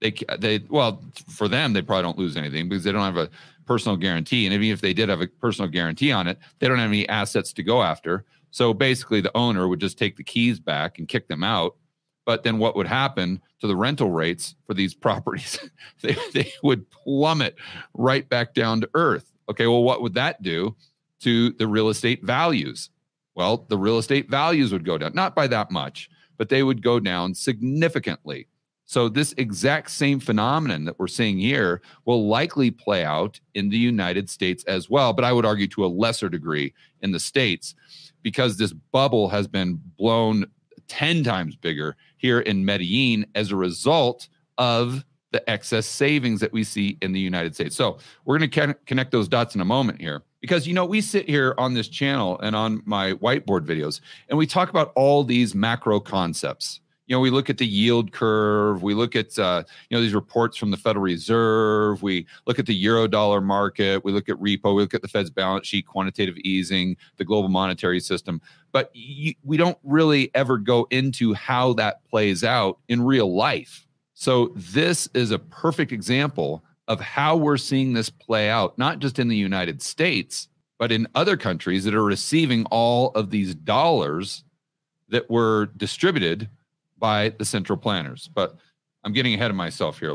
they 0.00 0.14
they 0.38 0.60
well 0.68 1.02
for 1.28 1.48
them 1.48 1.72
they 1.72 1.82
probably 1.82 2.02
don't 2.02 2.18
lose 2.18 2.36
anything 2.36 2.68
because 2.68 2.84
they 2.84 2.92
don't 2.92 3.02
have 3.02 3.16
a 3.16 3.30
personal 3.66 3.96
guarantee 3.96 4.46
and 4.46 4.54
even 4.54 4.68
if 4.68 4.80
they 4.80 4.92
did 4.92 5.08
have 5.08 5.20
a 5.20 5.26
personal 5.26 5.70
guarantee 5.70 6.10
on 6.10 6.26
it 6.26 6.38
they 6.58 6.66
don't 6.66 6.78
have 6.78 6.90
any 6.90 7.08
assets 7.08 7.52
to 7.52 7.62
go 7.62 7.82
after 7.82 8.24
so 8.50 8.74
basically 8.74 9.20
the 9.20 9.36
owner 9.36 9.68
would 9.68 9.80
just 9.80 9.98
take 9.98 10.16
the 10.16 10.24
keys 10.24 10.58
back 10.58 10.98
and 10.98 11.08
kick 11.08 11.28
them 11.28 11.44
out 11.44 11.76
but 12.30 12.44
then 12.44 12.58
what 12.58 12.76
would 12.76 12.86
happen 12.86 13.42
to 13.58 13.66
the 13.66 13.74
rental 13.74 14.12
rates 14.12 14.54
for 14.68 14.74
these 14.74 14.94
properties? 15.06 15.58
They, 16.00 16.16
they 16.32 16.52
would 16.62 16.88
plummet 16.90 17.56
right 17.92 18.28
back 18.28 18.54
down 18.54 18.82
to 18.82 18.90
earth. 18.94 19.32
Okay 19.48 19.66
well 19.66 19.82
what 19.82 20.00
would 20.00 20.14
that 20.14 20.40
do 20.42 20.76
to 21.22 21.50
the 21.50 21.66
real 21.66 21.88
estate 21.88 22.22
values? 22.22 22.90
Well 23.34 23.66
the 23.68 23.76
real 23.76 23.98
estate 23.98 24.30
values 24.30 24.72
would 24.72 24.84
go 24.84 24.96
down 24.96 25.12
not 25.12 25.34
by 25.34 25.48
that 25.48 25.72
much 25.72 26.08
but 26.38 26.50
they 26.50 26.62
would 26.62 26.82
go 26.82 27.00
down 27.00 27.34
significantly. 27.34 28.46
So, 28.86 29.08
this 29.08 29.34
exact 29.36 29.90
same 29.90 30.20
phenomenon 30.20 30.84
that 30.84 30.98
we're 30.98 31.06
seeing 31.06 31.38
here 31.38 31.82
will 32.04 32.28
likely 32.28 32.70
play 32.70 33.04
out 33.04 33.40
in 33.54 33.68
the 33.70 33.76
United 33.76 34.30
States 34.30 34.64
as 34.64 34.88
well, 34.88 35.12
but 35.12 35.24
I 35.24 35.32
would 35.32 35.44
argue 35.44 35.68
to 35.68 35.84
a 35.84 35.96
lesser 36.04 36.28
degree 36.28 36.74
in 37.02 37.10
the 37.12 37.20
States 37.20 37.74
because 38.22 38.56
this 38.56 38.72
bubble 38.72 39.28
has 39.28 39.46
been 39.48 39.80
blown 39.98 40.46
10 40.90 41.22
times 41.22 41.54
bigger 41.54 41.96
here 42.16 42.40
in 42.40 42.64
Medellin 42.64 43.24
as 43.36 43.52
a 43.52 43.56
result 43.56 44.28
of 44.58 45.04
the 45.30 45.48
excess 45.48 45.86
savings 45.86 46.40
that 46.40 46.52
we 46.52 46.64
see 46.64 46.98
in 47.00 47.12
the 47.12 47.20
United 47.20 47.54
States. 47.54 47.76
So, 47.76 47.98
we're 48.24 48.38
going 48.38 48.50
to 48.50 48.74
connect 48.86 49.12
those 49.12 49.28
dots 49.28 49.54
in 49.54 49.60
a 49.60 49.64
moment 49.64 50.00
here 50.00 50.24
because 50.40 50.66
you 50.66 50.74
know 50.74 50.84
we 50.84 51.00
sit 51.00 51.28
here 51.28 51.54
on 51.56 51.74
this 51.74 51.86
channel 51.86 52.38
and 52.40 52.56
on 52.56 52.82
my 52.84 53.12
whiteboard 53.14 53.64
videos 53.64 54.00
and 54.28 54.36
we 54.36 54.46
talk 54.46 54.68
about 54.68 54.92
all 54.96 55.22
these 55.22 55.54
macro 55.54 56.00
concepts 56.00 56.80
you 57.10 57.16
know, 57.16 57.20
we 57.20 57.30
look 57.30 57.50
at 57.50 57.58
the 57.58 57.66
yield 57.66 58.12
curve, 58.12 58.84
we 58.84 58.94
look 58.94 59.16
at 59.16 59.36
uh, 59.36 59.64
you 59.88 59.96
know 59.96 60.00
these 60.00 60.14
reports 60.14 60.56
from 60.56 60.70
the 60.70 60.76
Federal 60.76 61.02
Reserve, 61.02 62.04
we 62.04 62.24
look 62.46 62.60
at 62.60 62.66
the 62.66 62.74
euro 62.74 63.08
dollar 63.08 63.40
market, 63.40 64.04
we 64.04 64.12
look 64.12 64.28
at 64.28 64.36
repo, 64.36 64.76
we 64.76 64.82
look 64.82 64.94
at 64.94 65.02
the 65.02 65.08
Fed's 65.08 65.28
balance 65.28 65.66
sheet, 65.66 65.88
quantitative 65.88 66.36
easing, 66.44 66.96
the 67.16 67.24
global 67.24 67.48
monetary 67.48 67.98
system, 67.98 68.40
but 68.70 68.92
we 68.94 69.56
don't 69.56 69.76
really 69.82 70.30
ever 70.36 70.56
go 70.56 70.86
into 70.90 71.34
how 71.34 71.72
that 71.72 72.04
plays 72.08 72.44
out 72.44 72.78
in 72.86 73.02
real 73.02 73.34
life. 73.34 73.88
So 74.14 74.52
this 74.54 75.08
is 75.12 75.32
a 75.32 75.38
perfect 75.40 75.90
example 75.90 76.62
of 76.86 77.00
how 77.00 77.34
we're 77.36 77.56
seeing 77.56 77.92
this 77.92 78.08
play 78.08 78.48
out, 78.48 78.78
not 78.78 79.00
just 79.00 79.18
in 79.18 79.26
the 79.26 79.36
United 79.36 79.82
States, 79.82 80.46
but 80.78 80.92
in 80.92 81.08
other 81.16 81.36
countries 81.36 81.82
that 81.84 81.94
are 81.94 82.04
receiving 82.04 82.66
all 82.66 83.08
of 83.16 83.30
these 83.30 83.56
dollars 83.56 84.44
that 85.08 85.28
were 85.28 85.66
distributed 85.76 86.48
by 87.00 87.30
the 87.30 87.44
central 87.44 87.78
planners. 87.78 88.30
But 88.32 88.56
I'm 89.02 89.12
getting 89.12 89.34
ahead 89.34 89.50
of 89.50 89.56
myself 89.56 89.98
here. 89.98 90.14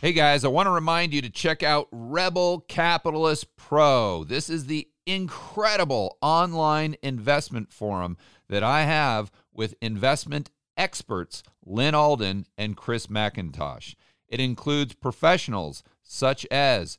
Hey 0.00 0.12
guys, 0.12 0.44
I 0.44 0.48
want 0.48 0.66
to 0.66 0.72
remind 0.72 1.14
you 1.14 1.22
to 1.22 1.30
check 1.30 1.62
out 1.62 1.86
Rebel 1.92 2.64
Capitalist 2.66 3.54
Pro. 3.54 4.24
This 4.24 4.50
is 4.50 4.66
the 4.66 4.88
incredible 5.06 6.18
online 6.20 6.96
investment 7.02 7.72
forum 7.72 8.16
that 8.48 8.64
I 8.64 8.82
have 8.82 9.30
with 9.52 9.76
investment 9.80 10.50
experts 10.76 11.44
Lyn 11.64 11.94
Alden 11.94 12.46
and 12.58 12.76
Chris 12.76 13.06
MacIntosh. 13.06 13.94
It 14.26 14.40
includes 14.40 14.94
professionals 14.94 15.84
such 16.02 16.46
as 16.50 16.98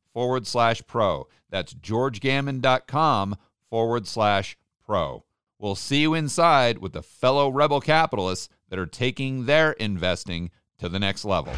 forward 0.13 0.47
slash 0.47 0.81
pro. 0.87 1.27
That's 1.49 1.73
georgegammon.com 1.73 3.37
forward 3.69 4.07
slash 4.07 4.57
pro. 4.85 5.23
We'll 5.59 5.75
see 5.75 6.01
you 6.01 6.13
inside 6.13 6.79
with 6.79 6.93
the 6.93 7.03
fellow 7.03 7.49
rebel 7.49 7.81
capitalists 7.81 8.49
that 8.69 8.79
are 8.79 8.87
taking 8.87 9.45
their 9.45 9.73
investing 9.73 10.49
to 10.79 10.89
the 10.89 10.99
next 10.99 11.23
level. 11.23 11.53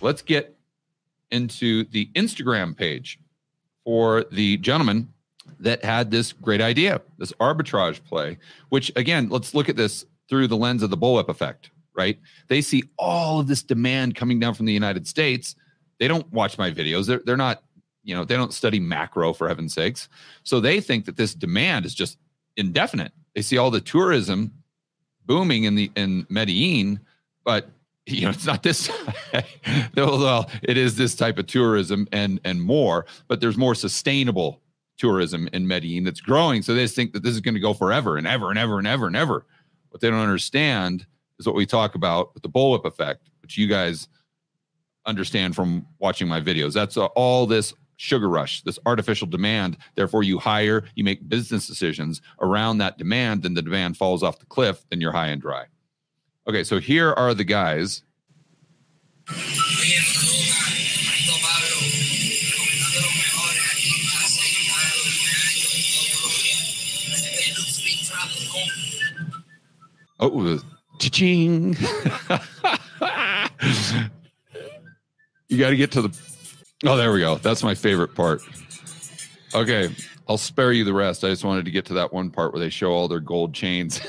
Let's 0.00 0.22
get 0.22 0.56
into 1.30 1.84
the 1.84 2.10
Instagram 2.14 2.76
page 2.76 3.18
for 3.84 4.24
the 4.30 4.58
gentleman 4.58 5.12
that 5.58 5.84
had 5.84 6.10
this 6.10 6.32
great 6.32 6.60
idea, 6.60 7.00
this 7.18 7.32
arbitrage 7.40 8.04
play, 8.04 8.38
which 8.68 8.92
again, 8.94 9.28
let's 9.30 9.54
look 9.54 9.68
at 9.68 9.76
this 9.76 10.04
through 10.28 10.48
the 10.48 10.56
lens 10.56 10.82
of 10.82 10.90
the 10.90 10.98
bullwhip 10.98 11.28
effect 11.28 11.70
right? 11.96 12.18
They 12.48 12.60
see 12.60 12.84
all 12.98 13.40
of 13.40 13.46
this 13.46 13.62
demand 13.62 14.14
coming 14.14 14.38
down 14.38 14.54
from 14.54 14.66
the 14.66 14.72
United 14.72 15.06
States. 15.06 15.56
They 15.98 16.08
don't 16.08 16.30
watch 16.32 16.58
my 16.58 16.70
videos. 16.70 17.06
They're, 17.06 17.22
they're 17.24 17.36
not, 17.36 17.62
you 18.04 18.14
know, 18.14 18.24
they 18.24 18.36
don't 18.36 18.52
study 18.52 18.78
macro 18.80 19.32
for 19.32 19.48
heaven's 19.48 19.74
sakes. 19.74 20.08
So 20.44 20.60
they 20.60 20.80
think 20.80 21.06
that 21.06 21.16
this 21.16 21.34
demand 21.34 21.86
is 21.86 21.94
just 21.94 22.18
indefinite. 22.56 23.12
They 23.34 23.42
see 23.42 23.58
all 23.58 23.70
the 23.70 23.80
tourism 23.80 24.52
booming 25.24 25.64
in 25.64 25.74
the 25.74 25.90
in 25.96 26.26
Medellin, 26.28 27.00
but 27.44 27.68
you 28.06 28.22
know 28.22 28.30
it's 28.30 28.46
not 28.46 28.62
this 28.62 28.90
well 29.96 30.48
it 30.62 30.76
is 30.76 30.96
this 30.96 31.14
type 31.14 31.38
of 31.38 31.46
tourism 31.46 32.06
and 32.12 32.40
and 32.44 32.62
more 32.62 33.04
but 33.28 33.40
there's 33.40 33.56
more 33.56 33.74
sustainable 33.74 34.62
tourism 34.96 35.48
in 35.52 35.66
medellin 35.66 36.04
that's 36.04 36.20
growing 36.20 36.62
so 36.62 36.72
they 36.72 36.82
just 36.82 36.94
think 36.94 37.12
that 37.12 37.22
this 37.22 37.34
is 37.34 37.40
going 37.40 37.54
to 37.54 37.60
go 37.60 37.74
forever 37.74 38.16
and 38.16 38.26
ever 38.26 38.50
and 38.50 38.58
ever 38.58 38.78
and 38.78 38.86
ever 38.86 39.06
and 39.06 39.16
ever 39.16 39.44
what 39.90 40.00
they 40.00 40.08
don't 40.08 40.20
understand 40.20 41.06
is 41.38 41.46
what 41.46 41.54
we 41.54 41.66
talk 41.66 41.94
about 41.94 42.34
with 42.34 42.42
the 42.42 42.48
bullwhip 42.48 42.84
effect, 42.84 43.30
which 43.42 43.56
you 43.58 43.66
guys 43.66 44.08
understand 45.06 45.54
from 45.54 45.86
watching 45.98 46.28
my 46.28 46.40
videos. 46.40 46.72
That's 46.72 46.96
all 46.96 47.46
this 47.46 47.74
sugar 47.96 48.28
rush, 48.28 48.62
this 48.62 48.78
artificial 48.86 49.26
demand. 49.26 49.78
Therefore, 49.94 50.22
you 50.22 50.38
hire, 50.38 50.84
you 50.94 51.04
make 51.04 51.28
business 51.28 51.66
decisions 51.66 52.20
around 52.40 52.78
that 52.78 52.98
demand, 52.98 53.42
then 53.42 53.54
the 53.54 53.62
demand 53.62 53.96
falls 53.96 54.22
off 54.22 54.38
the 54.38 54.46
cliff, 54.46 54.84
then 54.90 55.00
you're 55.00 55.12
high 55.12 55.28
and 55.28 55.40
dry. 55.40 55.64
Okay, 56.48 56.62
so 56.62 56.78
here 56.78 57.12
are 57.12 57.34
the 57.34 57.44
guys. 57.44 58.02
Oh, 70.18 70.66
Cha-ching. 70.98 71.74
you 75.48 75.58
got 75.58 75.70
to 75.70 75.76
get 75.76 75.92
to 75.92 76.02
the. 76.02 76.18
Oh, 76.84 76.96
there 76.96 77.12
we 77.12 77.20
go. 77.20 77.36
That's 77.36 77.62
my 77.62 77.74
favorite 77.74 78.14
part. 78.14 78.42
Okay, 79.54 79.94
I'll 80.28 80.38
spare 80.38 80.72
you 80.72 80.84
the 80.84 80.92
rest. 80.92 81.24
I 81.24 81.28
just 81.28 81.44
wanted 81.44 81.64
to 81.64 81.70
get 81.70 81.86
to 81.86 81.94
that 81.94 82.12
one 82.12 82.30
part 82.30 82.52
where 82.52 82.60
they 82.60 82.68
show 82.68 82.92
all 82.92 83.08
their 83.08 83.20
gold 83.20 83.54
chains. 83.54 84.00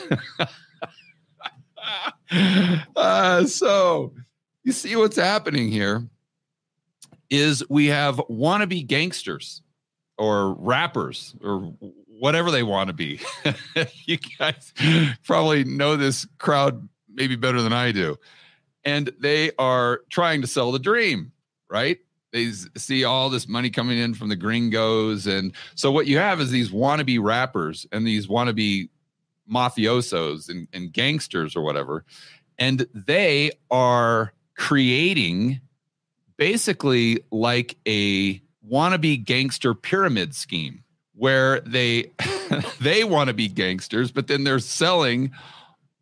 uh, 2.95 3.45
so, 3.45 4.13
you 4.63 4.71
see 4.71 4.95
what's 4.95 5.15
happening 5.15 5.69
here 5.71 6.07
is 7.29 7.63
we 7.69 7.87
have 7.87 8.15
wannabe 8.29 8.85
gangsters 8.85 9.61
or 10.17 10.53
rappers 10.53 11.35
or 11.43 11.73
whatever 12.19 12.51
they 12.51 12.63
want 12.63 12.87
to 12.87 12.93
be. 12.93 13.19
you 14.05 14.17
guys 14.39 14.73
probably 15.23 15.63
know 15.63 15.95
this 15.95 16.27
crowd 16.37 16.87
maybe 17.13 17.35
better 17.35 17.61
than 17.61 17.73
I 17.73 17.91
do. 17.91 18.17
And 18.83 19.11
they 19.19 19.51
are 19.59 20.01
trying 20.09 20.41
to 20.41 20.47
sell 20.47 20.71
the 20.71 20.79
dream, 20.79 21.31
right? 21.69 21.99
They 22.31 22.51
see 22.51 23.03
all 23.03 23.29
this 23.29 23.47
money 23.47 23.69
coming 23.69 23.97
in 23.97 24.13
from 24.13 24.29
the 24.29 24.35
gringos. 24.35 25.27
And 25.27 25.53
so 25.75 25.91
what 25.91 26.07
you 26.07 26.17
have 26.17 26.39
is 26.39 26.51
these 26.51 26.69
wannabe 26.69 27.19
rappers 27.21 27.85
and 27.91 28.05
these 28.05 28.27
wannabe 28.27 28.89
mafiosos 29.51 30.49
and, 30.49 30.67
and 30.73 30.91
gangsters 30.91 31.55
or 31.55 31.63
whatever. 31.63 32.05
And 32.59 32.87
they 32.93 33.51
are 33.71 34.33
creating 34.55 35.61
basically 36.37 37.23
like 37.31 37.77
a 37.87 38.41
wannabe 38.69 39.23
gangster 39.23 39.73
pyramid 39.73 40.35
scheme 40.35 40.83
where 41.17 41.59
they 41.61 42.11
they 42.79 43.03
want 43.03 43.27
to 43.27 43.33
be 43.33 43.47
gangsters, 43.47 44.11
but 44.11 44.27
then 44.27 44.43
they're 44.43 44.59
selling 44.59 45.31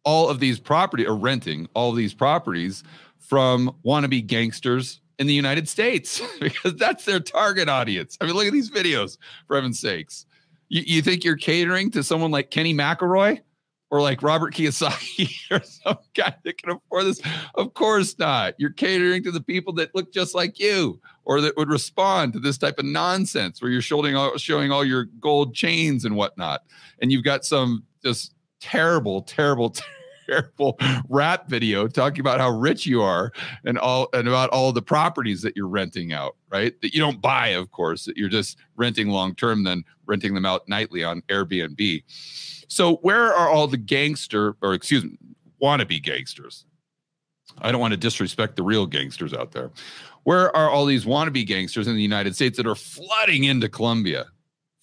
all 0.04 0.30
of 0.30 0.40
these 0.40 0.60
property 0.60 1.06
or 1.06 1.16
renting 1.16 1.68
all 1.74 1.92
these 1.92 2.14
properties 2.14 2.84
from 3.18 3.76
wannabe 3.84 4.26
gangsters 4.26 5.02
in 5.18 5.28
the 5.28 5.34
United 5.34 5.68
States 5.68 6.22
because 6.40 6.76
that's 6.76 7.06
their 7.06 7.20
target 7.20 7.70
audience. 7.70 8.18
I 8.22 8.26
mean, 8.26 8.36
look 8.36 8.46
at 8.48 8.54
these 8.54 8.70
videos, 8.70 9.18
for 9.48 9.56
heaven's 9.56 9.80
sakes. 9.80 10.26
You, 10.70 10.84
you 10.86 11.02
think 11.02 11.24
you're 11.24 11.38
catering 11.38 11.92
to 11.92 12.04
someone 12.04 12.32
like 12.32 12.52
Kenny 12.52 12.74
McElroy 12.74 13.42
or 13.89 14.01
like 14.01 14.24
Robert 14.24 14.54
Kiyosaki 14.54 15.30
or 15.51 15.63
some 15.63 15.98
guy 16.13 16.36
that 16.44 16.58
can 16.58 16.72
afford 16.72 17.06
this? 17.06 17.22
Of 17.56 17.74
course 17.74 18.18
not. 18.18 18.56
You're 18.58 18.72
catering 18.72 19.24
to 19.24 19.32
the 19.32 19.42
people 19.42 19.74
that 19.74 19.94
look 19.96 20.12
just 20.12 20.36
like 20.36 20.60
you 20.60 21.00
or 21.24 21.42
that 21.42 21.58
would 21.58 21.70
respond 21.70 22.34
to 22.34 22.39
this 22.39 22.58
type 22.58 22.80
of 22.80 22.86
nonsense 22.86 23.62
where 23.62 23.72
you're 23.72 23.82
showing 23.82 24.15
all, 24.15 24.38
showing 24.38 24.72
all 24.72 24.86
your 24.86 25.06
gold 25.20 25.54
chains 25.54 26.06
and 26.06 26.15
whatnot. 26.15 26.62
And 27.01 27.12
you've 27.12 27.24
got 27.24 27.46
some 27.46 27.84
just 28.04 28.34
terrible, 28.60 29.22
terrible, 29.22 29.75
terrible 30.27 30.77
rap 31.10 31.48
video 31.48 31.88
talking 31.88 32.20
about 32.20 32.39
how 32.39 32.50
rich 32.50 32.86
you 32.86 33.01
are 33.01 33.32
and 33.63 33.77
all 33.77 34.10
and 34.13 34.27
about 34.27 34.50
all 34.50 34.72
the 34.72 34.82
properties 34.82 35.42
that 35.42 35.56
you're 35.56 35.68
renting 35.68 36.13
out, 36.13 36.36
right? 36.50 36.80
That 36.82 36.94
you 36.94 37.00
don't 37.00 37.22
buy, 37.22 37.50
of 37.50 37.72
course, 37.72 38.06
that 38.06 38.18
you're 38.18 38.30
just 38.30 38.58
renting 38.75 39.10
long 39.10 39.36
term, 39.36 39.63
then 39.63 39.84
renting 40.06 40.34
them 40.34 40.46
out 40.46 40.68
nightly 40.68 41.04
on 41.04 41.22
Airbnb. 41.24 42.04
So 42.68 42.98
where 42.98 43.34
are 43.34 43.50
all 43.50 43.68
the 43.68 43.78
gangster 43.78 44.56
or 44.62 44.74
excuse 44.74 45.04
me, 45.04 45.18
wannabe 45.62 46.02
gangsters? 46.02 46.66
I 47.60 47.72
don't 47.72 47.82
want 47.82 47.92
to 47.92 47.98
disrespect 47.98 48.56
the 48.56 48.64
real 48.64 48.86
gangsters 48.86 49.34
out 49.34 49.52
there. 49.52 49.72
Where 50.24 50.56
are 50.56 50.70
all 50.70 50.86
these 50.86 51.06
wannabe 51.06 51.46
gangsters 51.46 51.88
in 51.88 51.96
the 51.96 52.02
United 52.02 52.36
States 52.36 52.58
that 52.58 52.68
are 52.68 52.76
flooding 52.76 53.44
into 53.46 53.70
Colombia? 53.70 54.26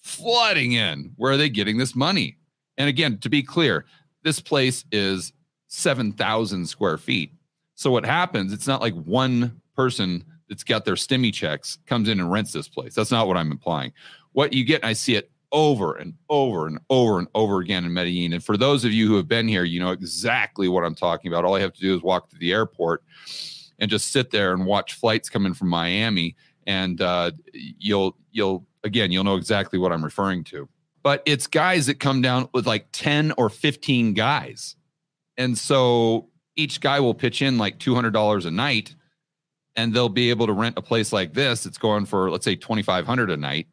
Flooding 0.01 0.73
in. 0.73 1.11
Where 1.17 1.33
are 1.33 1.37
they 1.37 1.49
getting 1.49 1.77
this 1.77 1.95
money? 1.95 2.37
And 2.77 2.89
again, 2.89 3.19
to 3.19 3.29
be 3.29 3.43
clear, 3.43 3.85
this 4.23 4.39
place 4.39 4.85
is 4.91 5.33
7,000 5.67 6.67
square 6.67 6.97
feet. 6.97 7.33
So 7.75 7.91
what 7.91 8.05
happens, 8.05 8.53
it's 8.53 8.67
not 8.67 8.81
like 8.81 8.93
one 8.93 9.61
person 9.75 10.23
that's 10.47 10.63
got 10.63 10.85
their 10.85 10.95
stimmy 10.95 11.33
checks 11.33 11.77
comes 11.87 12.07
in 12.07 12.19
and 12.19 12.31
rents 12.31 12.51
this 12.51 12.67
place. 12.67 12.93
That's 12.95 13.11
not 13.11 13.27
what 13.27 13.37
I'm 13.37 13.51
implying. 13.51 13.91
What 14.31 14.53
you 14.53 14.63
get, 14.63 14.83
I 14.85 14.93
see 14.93 15.15
it 15.15 15.31
over 15.53 15.95
and 15.95 16.15
over 16.29 16.67
and 16.67 16.79
over 16.89 17.19
and 17.19 17.29
over 17.33 17.59
again 17.59 17.85
in 17.85 17.93
Medellin. 17.93 18.33
And 18.33 18.43
for 18.43 18.57
those 18.57 18.83
of 18.83 18.91
you 18.91 19.07
who 19.07 19.15
have 19.15 19.29
been 19.29 19.47
here, 19.47 19.63
you 19.63 19.79
know 19.79 19.91
exactly 19.91 20.67
what 20.67 20.83
I'm 20.83 20.95
talking 20.95 21.31
about. 21.31 21.45
All 21.45 21.55
I 21.55 21.61
have 21.61 21.73
to 21.73 21.81
do 21.81 21.95
is 21.95 22.01
walk 22.01 22.29
to 22.31 22.37
the 22.37 22.51
airport 22.51 23.03
and 23.79 23.89
just 23.89 24.11
sit 24.11 24.31
there 24.31 24.53
and 24.53 24.65
watch 24.65 24.95
flights 24.95 25.29
come 25.29 25.45
in 25.45 25.53
from 25.53 25.69
Miami, 25.69 26.35
and 26.67 26.99
uh, 26.99 27.31
you'll 27.53 28.17
you'll 28.31 28.65
again 28.83 29.11
you'll 29.11 29.23
know 29.23 29.37
exactly 29.37 29.79
what 29.79 29.93
I'm 29.93 30.03
referring 30.03 30.43
to 30.45 30.67
but 31.03 31.21
it's 31.25 31.47
guys 31.47 31.85
that 31.87 31.99
come 31.99 32.21
down 32.21 32.47
with 32.53 32.65
like 32.65 32.87
10 32.93 33.33
or 33.37 33.49
15 33.49 34.13
guys. 34.13 34.75
And 35.37 35.57
so 35.57 36.29
each 36.55 36.79
guy 36.79 37.01
will 37.01 37.13
pitch 37.13 37.41
in 37.41 37.57
like 37.57 37.77
$200 37.77 38.45
a 38.45 38.51
night 38.51 38.95
and 39.75 39.93
they'll 39.93 40.09
be 40.09 40.29
able 40.29 40.47
to 40.47 40.53
rent 40.53 40.77
a 40.77 40.81
place 40.81 41.11
like 41.11 41.33
this. 41.33 41.65
It's 41.65 41.77
going 41.77 42.05
for, 42.05 42.31
let's 42.31 42.45
say 42.45 42.55
2,500 42.55 43.29
a 43.29 43.37
night. 43.37 43.67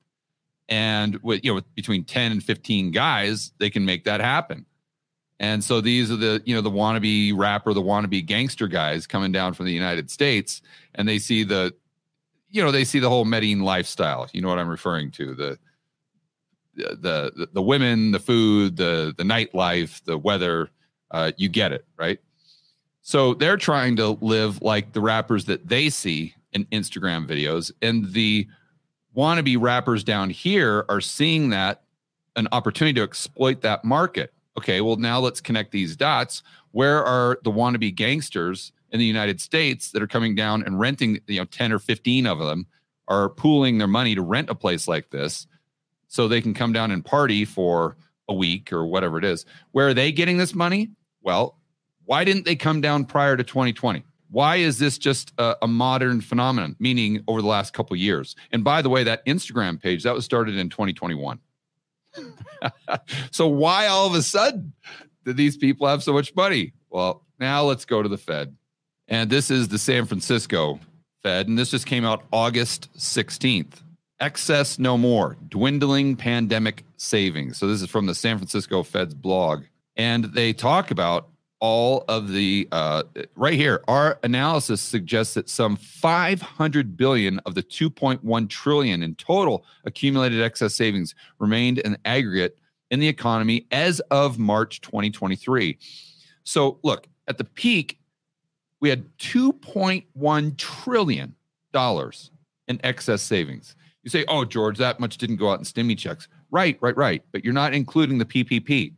And 0.70 1.20
with, 1.22 1.44
you 1.44 1.50
know, 1.50 1.56
with 1.56 1.74
between 1.74 2.04
10 2.04 2.32
and 2.32 2.42
15 2.42 2.92
guys, 2.92 3.52
they 3.58 3.68
can 3.68 3.84
make 3.84 4.04
that 4.04 4.20
happen. 4.20 4.64
And 5.40 5.64
so 5.64 5.80
these 5.80 6.10
are 6.10 6.16
the, 6.16 6.42
you 6.44 6.54
know, 6.54 6.60
the 6.60 6.70
wannabe 6.70 7.36
rapper, 7.36 7.74
the 7.74 7.82
wannabe 7.82 8.24
gangster 8.24 8.68
guys 8.68 9.06
coming 9.06 9.32
down 9.32 9.54
from 9.54 9.66
the 9.66 9.72
United 9.72 10.10
States 10.10 10.62
and 10.94 11.08
they 11.08 11.18
see 11.18 11.44
the, 11.44 11.74
you 12.50 12.62
know, 12.62 12.70
they 12.70 12.84
see 12.84 12.98
the 12.98 13.08
whole 13.08 13.24
Medellin 13.24 13.60
lifestyle. 13.60 14.28
You 14.32 14.42
know 14.42 14.48
what 14.48 14.58
I'm 14.58 14.68
referring 14.68 15.10
to? 15.12 15.34
The, 15.34 15.58
the, 16.74 17.48
the 17.52 17.62
women, 17.62 18.10
the 18.10 18.18
food, 18.18 18.76
the 18.76 19.14
the 19.16 19.24
nightlife, 19.24 20.02
the 20.04 20.16
weather, 20.16 20.70
uh, 21.10 21.32
you 21.36 21.48
get 21.48 21.72
it, 21.72 21.84
right? 21.96 22.18
So 23.02 23.34
they're 23.34 23.56
trying 23.56 23.96
to 23.96 24.10
live 24.20 24.62
like 24.62 24.92
the 24.92 25.00
rappers 25.00 25.46
that 25.46 25.68
they 25.68 25.90
see 25.90 26.34
in 26.52 26.64
Instagram 26.66 27.26
videos, 27.26 27.72
and 27.82 28.12
the 28.12 28.46
wannabe 29.16 29.56
rappers 29.60 30.04
down 30.04 30.30
here 30.30 30.84
are 30.88 31.00
seeing 31.00 31.50
that 31.50 31.82
an 32.36 32.48
opportunity 32.52 32.94
to 32.94 33.02
exploit 33.02 33.60
that 33.62 33.84
market. 33.84 34.32
Okay, 34.56 34.80
well 34.80 34.96
now 34.96 35.18
let's 35.18 35.40
connect 35.40 35.72
these 35.72 35.96
dots. 35.96 36.42
Where 36.72 37.04
are 37.04 37.38
the 37.42 37.50
wannabe 37.50 37.94
gangsters 37.94 38.72
in 38.90 38.98
the 38.98 39.06
United 39.06 39.40
States 39.40 39.90
that 39.92 40.02
are 40.02 40.06
coming 40.06 40.34
down 40.34 40.62
and 40.64 40.78
renting, 40.78 41.20
you 41.26 41.38
know, 41.38 41.44
10 41.44 41.72
or 41.72 41.78
15 41.78 42.26
of 42.26 42.38
them 42.38 42.66
are 43.08 43.28
pooling 43.28 43.78
their 43.78 43.88
money 43.88 44.14
to 44.14 44.22
rent 44.22 44.50
a 44.50 44.54
place 44.54 44.86
like 44.86 45.10
this 45.10 45.46
so 46.08 46.26
they 46.26 46.40
can 46.40 46.54
come 46.54 46.72
down 46.72 46.90
and 46.90 47.04
party 47.04 47.44
for 47.44 47.96
a 48.28 48.34
week 48.34 48.72
or 48.72 48.86
whatever 48.86 49.18
it 49.18 49.24
is. 49.24 49.44
Where 49.72 49.88
are 49.88 49.94
they 49.94 50.12
getting 50.12 50.38
this 50.38 50.54
money? 50.54 50.90
Well, 51.22 51.58
why 52.04 52.24
didn't 52.24 52.44
they 52.44 52.56
come 52.56 52.80
down 52.80 53.04
prior 53.04 53.36
to 53.36 53.44
2020? 53.44 54.04
Why 54.30 54.56
is 54.56 54.78
this 54.78 54.96
just 54.96 55.32
a, 55.38 55.56
a 55.62 55.66
modern 55.66 56.20
phenomenon, 56.20 56.76
meaning 56.78 57.22
over 57.26 57.42
the 57.42 57.48
last 57.48 57.72
couple 57.72 57.96
years? 57.96 58.36
And 58.52 58.62
by 58.62 58.80
the 58.82 58.88
way, 58.88 59.04
that 59.04 59.24
Instagram 59.26 59.80
page 59.80 60.04
that 60.04 60.14
was 60.14 60.24
started 60.24 60.56
in 60.56 60.68
2021. 60.68 61.40
so 63.30 63.46
why 63.46 63.86
all 63.86 64.06
of 64.06 64.14
a 64.14 64.22
sudden 64.22 64.72
did 65.24 65.36
these 65.36 65.56
people 65.56 65.86
have 65.86 66.02
so 66.02 66.12
much 66.12 66.34
money? 66.34 66.72
Well, 66.90 67.24
now 67.38 67.62
let's 67.64 67.84
go 67.84 68.02
to 68.02 68.08
the 68.08 68.18
Fed. 68.18 68.56
And 69.08 69.28
this 69.28 69.50
is 69.50 69.68
the 69.68 69.78
San 69.78 70.06
Francisco 70.06 70.78
Fed, 71.22 71.48
and 71.48 71.58
this 71.58 71.72
just 71.72 71.86
came 71.86 72.04
out 72.04 72.24
August 72.32 72.88
16th. 72.96 73.82
Excess 74.20 74.78
no 74.78 74.96
more, 74.96 75.36
dwindling 75.48 76.14
pandemic 76.14 76.84
savings. 76.96 77.58
So 77.58 77.66
this 77.66 77.82
is 77.82 77.88
from 77.88 78.06
the 78.06 78.14
San 78.14 78.36
Francisco 78.38 78.82
Fed's 78.82 79.14
blog. 79.14 79.64
And 79.96 80.24
they 80.24 80.52
talk 80.52 80.90
about 80.90 81.28
all 81.60 82.04
of 82.08 82.28
the 82.28 82.66
uh, 82.72 83.02
right 83.36 83.54
here. 83.54 83.84
Our 83.86 84.18
analysis 84.22 84.80
suggests 84.80 85.34
that 85.34 85.48
some 85.48 85.76
500 85.76 86.96
billion 86.96 87.38
of 87.40 87.54
the 87.54 87.62
2.1 87.62 88.48
trillion 88.48 89.02
in 89.02 89.14
total 89.14 89.64
accumulated 89.84 90.42
excess 90.42 90.74
savings 90.74 91.14
remained 91.38 91.78
in 91.78 91.96
aggregate 92.04 92.58
in 92.90 92.98
the 92.98 93.08
economy 93.08 93.66
as 93.70 94.00
of 94.10 94.38
March 94.38 94.80
2023. 94.80 95.78
So 96.44 96.78
look, 96.82 97.06
at 97.28 97.38
the 97.38 97.44
peak, 97.44 97.98
we 98.80 98.88
had 98.88 99.06
2.1 99.18 100.56
trillion 100.56 101.34
dollars 101.72 102.30
in 102.66 102.80
excess 102.82 103.22
savings. 103.22 103.76
You 104.02 104.10
say, 104.10 104.24
oh, 104.28 104.44
George, 104.44 104.78
that 104.78 104.98
much 104.98 105.18
didn't 105.18 105.36
go 105.36 105.50
out 105.50 105.58
in 105.58 105.64
stimmy 105.64 105.96
checks. 105.96 106.28
Right, 106.50 106.78
right, 106.80 106.96
right. 106.96 107.22
But 107.32 107.44
you're 107.44 107.52
not 107.52 107.74
including 107.74 108.18
the 108.18 108.24
PPP. 108.24 108.94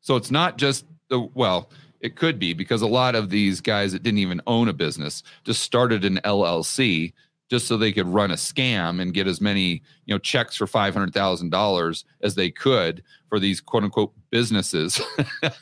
So 0.00 0.16
it's 0.16 0.30
not 0.30 0.56
just 0.56 0.86
the, 1.10 1.20
well, 1.34 1.70
it 2.00 2.16
could 2.16 2.38
be 2.38 2.54
because 2.54 2.82
a 2.82 2.86
lot 2.86 3.14
of 3.14 3.30
these 3.30 3.60
guys 3.60 3.92
that 3.92 4.02
didn't 4.02 4.18
even 4.18 4.40
own 4.46 4.68
a 4.68 4.72
business 4.72 5.22
just 5.44 5.62
started 5.62 6.04
an 6.04 6.20
LLC 6.24 7.12
just 7.50 7.66
so 7.66 7.76
they 7.76 7.92
could 7.92 8.06
run 8.06 8.30
a 8.30 8.34
scam 8.34 9.00
and 9.00 9.12
get 9.12 9.26
as 9.26 9.40
many 9.40 9.82
you 10.06 10.14
know 10.14 10.18
checks 10.18 10.56
for 10.56 10.66
five 10.66 10.94
hundred 10.94 11.12
thousand 11.12 11.50
dollars 11.50 12.04
as 12.22 12.34
they 12.34 12.50
could 12.50 13.02
for 13.28 13.38
these 13.38 13.60
quote 13.60 13.84
unquote 13.84 14.12
businesses. 14.30 15.00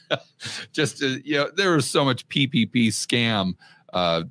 just 0.72 0.98
to, 0.98 1.20
you 1.24 1.38
know, 1.38 1.51
there 1.57 1.72
was 1.72 1.88
so 1.88 2.05
much 2.05 2.29
PPP 2.29 2.88
scam 2.88 3.55
uh, 3.92 4.24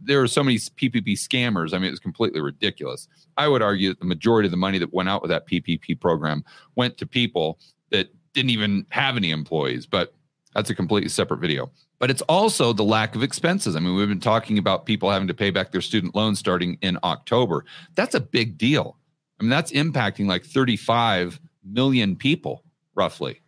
there 0.00 0.20
are 0.22 0.26
so 0.26 0.42
many 0.42 0.58
PPP 0.58 1.12
scammers. 1.12 1.72
I 1.72 1.78
mean, 1.78 1.88
it 1.88 1.92
was 1.92 2.00
completely 2.00 2.40
ridiculous. 2.40 3.08
I 3.36 3.48
would 3.48 3.62
argue 3.62 3.90
that 3.90 4.00
the 4.00 4.06
majority 4.06 4.46
of 4.46 4.50
the 4.50 4.56
money 4.56 4.78
that 4.78 4.92
went 4.92 5.08
out 5.08 5.22
with 5.22 5.30
that 5.30 5.46
PPP 5.46 6.00
program 6.00 6.44
went 6.74 6.98
to 6.98 7.06
people 7.06 7.58
that 7.90 8.08
didn't 8.32 8.50
even 8.50 8.86
have 8.90 9.16
any 9.16 9.30
employees, 9.30 9.86
but 9.86 10.14
that's 10.56 10.70
a 10.70 10.74
completely 10.74 11.10
separate 11.10 11.38
video. 11.38 11.70
But 11.98 12.10
it's 12.10 12.22
also 12.22 12.72
the 12.72 12.82
lack 12.82 13.14
of 13.14 13.22
expenses. 13.22 13.76
I 13.76 13.80
mean, 13.80 13.94
we've 13.94 14.08
been 14.08 14.20
talking 14.20 14.56
about 14.56 14.86
people 14.86 15.10
having 15.10 15.28
to 15.28 15.34
pay 15.34 15.50
back 15.50 15.70
their 15.70 15.82
student 15.82 16.14
loans 16.14 16.38
starting 16.38 16.78
in 16.80 16.98
October. 17.04 17.66
That's 17.94 18.14
a 18.14 18.20
big 18.20 18.56
deal. 18.56 18.96
I 19.38 19.42
mean, 19.42 19.50
that's 19.50 19.70
impacting 19.72 20.26
like 20.26 20.46
35 20.46 21.38
million 21.62 22.16
people 22.16 22.64
roughly 22.94 23.42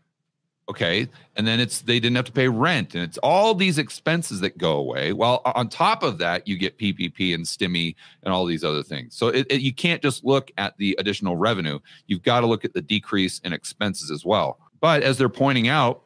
okay 0.69 1.09
and 1.37 1.47
then 1.47 1.61
it's 1.61 1.81
they 1.81 1.99
didn't 1.99 2.17
have 2.17 2.27
to 2.27 2.33
pay 2.33 2.49
rent 2.49 2.95
and 2.95 3.03
it's 3.03 3.17
all 3.19 3.55
these 3.55 3.79
expenses 3.79 4.41
that 4.41 4.59
go 4.59 4.73
away 4.73 5.15
well 5.15 5.41
on 5.45 5.69
top 5.69 6.03
of 6.03 6.19
that 6.19 6.47
you 6.47 6.59
get 6.59 6.77
ppp 6.77 7.35
and 7.35 7.47
stimmy 7.47 7.95
and 8.25 8.35
all 8.35 8.45
these 8.45 8.65
other 8.65 8.83
things 8.83 9.17
so 9.17 9.29
it, 9.29 9.47
it, 9.49 9.63
you 9.63 9.73
can't 9.73 10.03
just 10.03 10.25
look 10.25 10.51
at 10.59 10.77
the 10.77 10.95
additional 10.99 11.37
revenue 11.37 11.79
you've 12.07 12.23
got 12.23 12.41
to 12.41 12.47
look 12.47 12.67
at 12.67 12.75
the 12.75 12.83
decrease 12.83 13.39
in 13.45 13.55
expenses 13.55 14.11
as 14.11 14.27
well 14.27 14.59
but 14.81 15.03
as 15.03 15.17
they're 15.17 15.31
pointing 15.31 15.69
out 15.69 16.03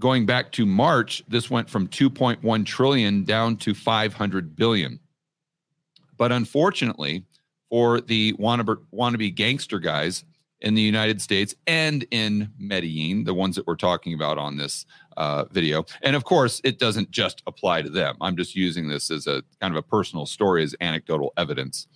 going 0.00 0.26
back 0.26 0.50
to 0.50 0.66
march 0.66 1.22
this 1.28 1.48
went 1.48 1.70
from 1.70 1.86
2.1 1.86 2.66
trillion 2.66 3.22
down 3.22 3.56
to 3.56 3.74
500 3.74 4.56
billion 4.56 4.98
but 6.16 6.32
unfortunately 6.32 7.24
for 7.70 8.00
the 8.00 8.34
wannabe, 8.34 8.76
wannabe 8.92 9.34
gangster 9.34 9.78
guys 9.78 10.24
in 10.60 10.74
the 10.74 10.82
United 10.82 11.22
States 11.22 11.54
and 11.66 12.04
in 12.10 12.50
Medellin, 12.58 13.24
the 13.24 13.32
ones 13.32 13.56
that 13.56 13.66
we're 13.66 13.76
talking 13.76 14.12
about 14.12 14.36
on 14.36 14.56
this 14.56 14.84
uh, 15.16 15.44
video. 15.50 15.84
And 16.02 16.14
of 16.14 16.24
course, 16.24 16.60
it 16.64 16.78
doesn't 16.78 17.10
just 17.10 17.42
apply 17.46 17.82
to 17.82 17.90
them. 17.90 18.16
I'm 18.20 18.36
just 18.36 18.54
using 18.54 18.88
this 18.88 19.10
as 19.10 19.26
a 19.26 19.42
kind 19.60 19.74
of 19.74 19.78
a 19.78 19.82
personal 19.82 20.26
story 20.26 20.62
as 20.62 20.74
anecdotal 20.80 21.32
evidence. 21.36 21.86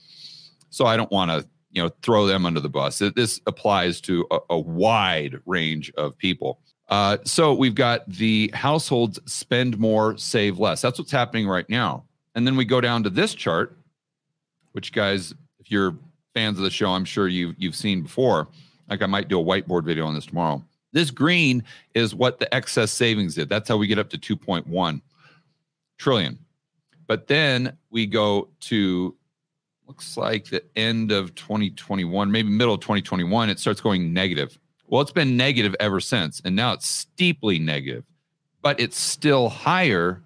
So 0.70 0.86
I 0.86 0.96
don't 0.96 1.12
want 1.12 1.30
to, 1.30 1.46
you 1.72 1.82
know, 1.82 1.90
throw 2.02 2.26
them 2.26 2.46
under 2.46 2.60
the 2.60 2.70
bus. 2.70 3.02
This 3.14 3.40
applies 3.46 4.00
to 4.02 4.26
a, 4.30 4.38
a 4.50 4.58
wide 4.58 5.40
range 5.44 5.92
of 5.98 6.16
people. 6.16 6.60
Uh, 6.94 7.18
so 7.24 7.52
we've 7.52 7.74
got 7.74 8.08
the 8.08 8.48
households 8.54 9.18
spend 9.26 9.76
more, 9.80 10.16
save 10.16 10.60
less. 10.60 10.80
That's 10.80 10.96
what's 10.96 11.10
happening 11.10 11.48
right 11.48 11.68
now. 11.68 12.04
And 12.36 12.46
then 12.46 12.54
we 12.54 12.64
go 12.64 12.80
down 12.80 13.02
to 13.02 13.10
this 13.10 13.34
chart, 13.34 13.76
which 14.70 14.92
guys, 14.92 15.34
if 15.58 15.72
you're 15.72 15.96
fans 16.34 16.56
of 16.56 16.62
the 16.62 16.70
show, 16.70 16.90
I'm 16.90 17.04
sure 17.04 17.26
you've 17.26 17.56
you've 17.58 17.74
seen 17.74 18.02
before. 18.02 18.46
Like 18.88 19.02
I 19.02 19.06
might 19.06 19.26
do 19.26 19.40
a 19.40 19.44
whiteboard 19.44 19.84
video 19.84 20.06
on 20.06 20.14
this 20.14 20.26
tomorrow. 20.26 20.62
This 20.92 21.10
green 21.10 21.64
is 21.94 22.14
what 22.14 22.38
the 22.38 22.54
excess 22.54 22.92
savings 22.92 23.34
did. 23.34 23.48
That's 23.48 23.68
how 23.68 23.76
we 23.76 23.88
get 23.88 23.98
up 23.98 24.10
to 24.10 24.16
2.1 24.16 25.00
trillion. 25.98 26.38
But 27.08 27.26
then 27.26 27.76
we 27.90 28.06
go 28.06 28.50
to 28.60 29.16
looks 29.88 30.16
like 30.16 30.44
the 30.44 30.62
end 30.76 31.10
of 31.10 31.34
2021, 31.34 32.30
maybe 32.30 32.50
middle 32.50 32.74
of 32.74 32.80
2021, 32.82 33.50
it 33.50 33.58
starts 33.58 33.80
going 33.80 34.12
negative. 34.12 34.60
Well, 34.94 35.02
it's 35.02 35.10
been 35.10 35.36
negative 35.36 35.74
ever 35.80 35.98
since, 35.98 36.40
and 36.44 36.54
now 36.54 36.72
it's 36.74 36.86
steeply 36.86 37.58
negative. 37.58 38.04
but 38.62 38.78
it's 38.78 38.96
still 38.96 39.48
higher 39.48 40.22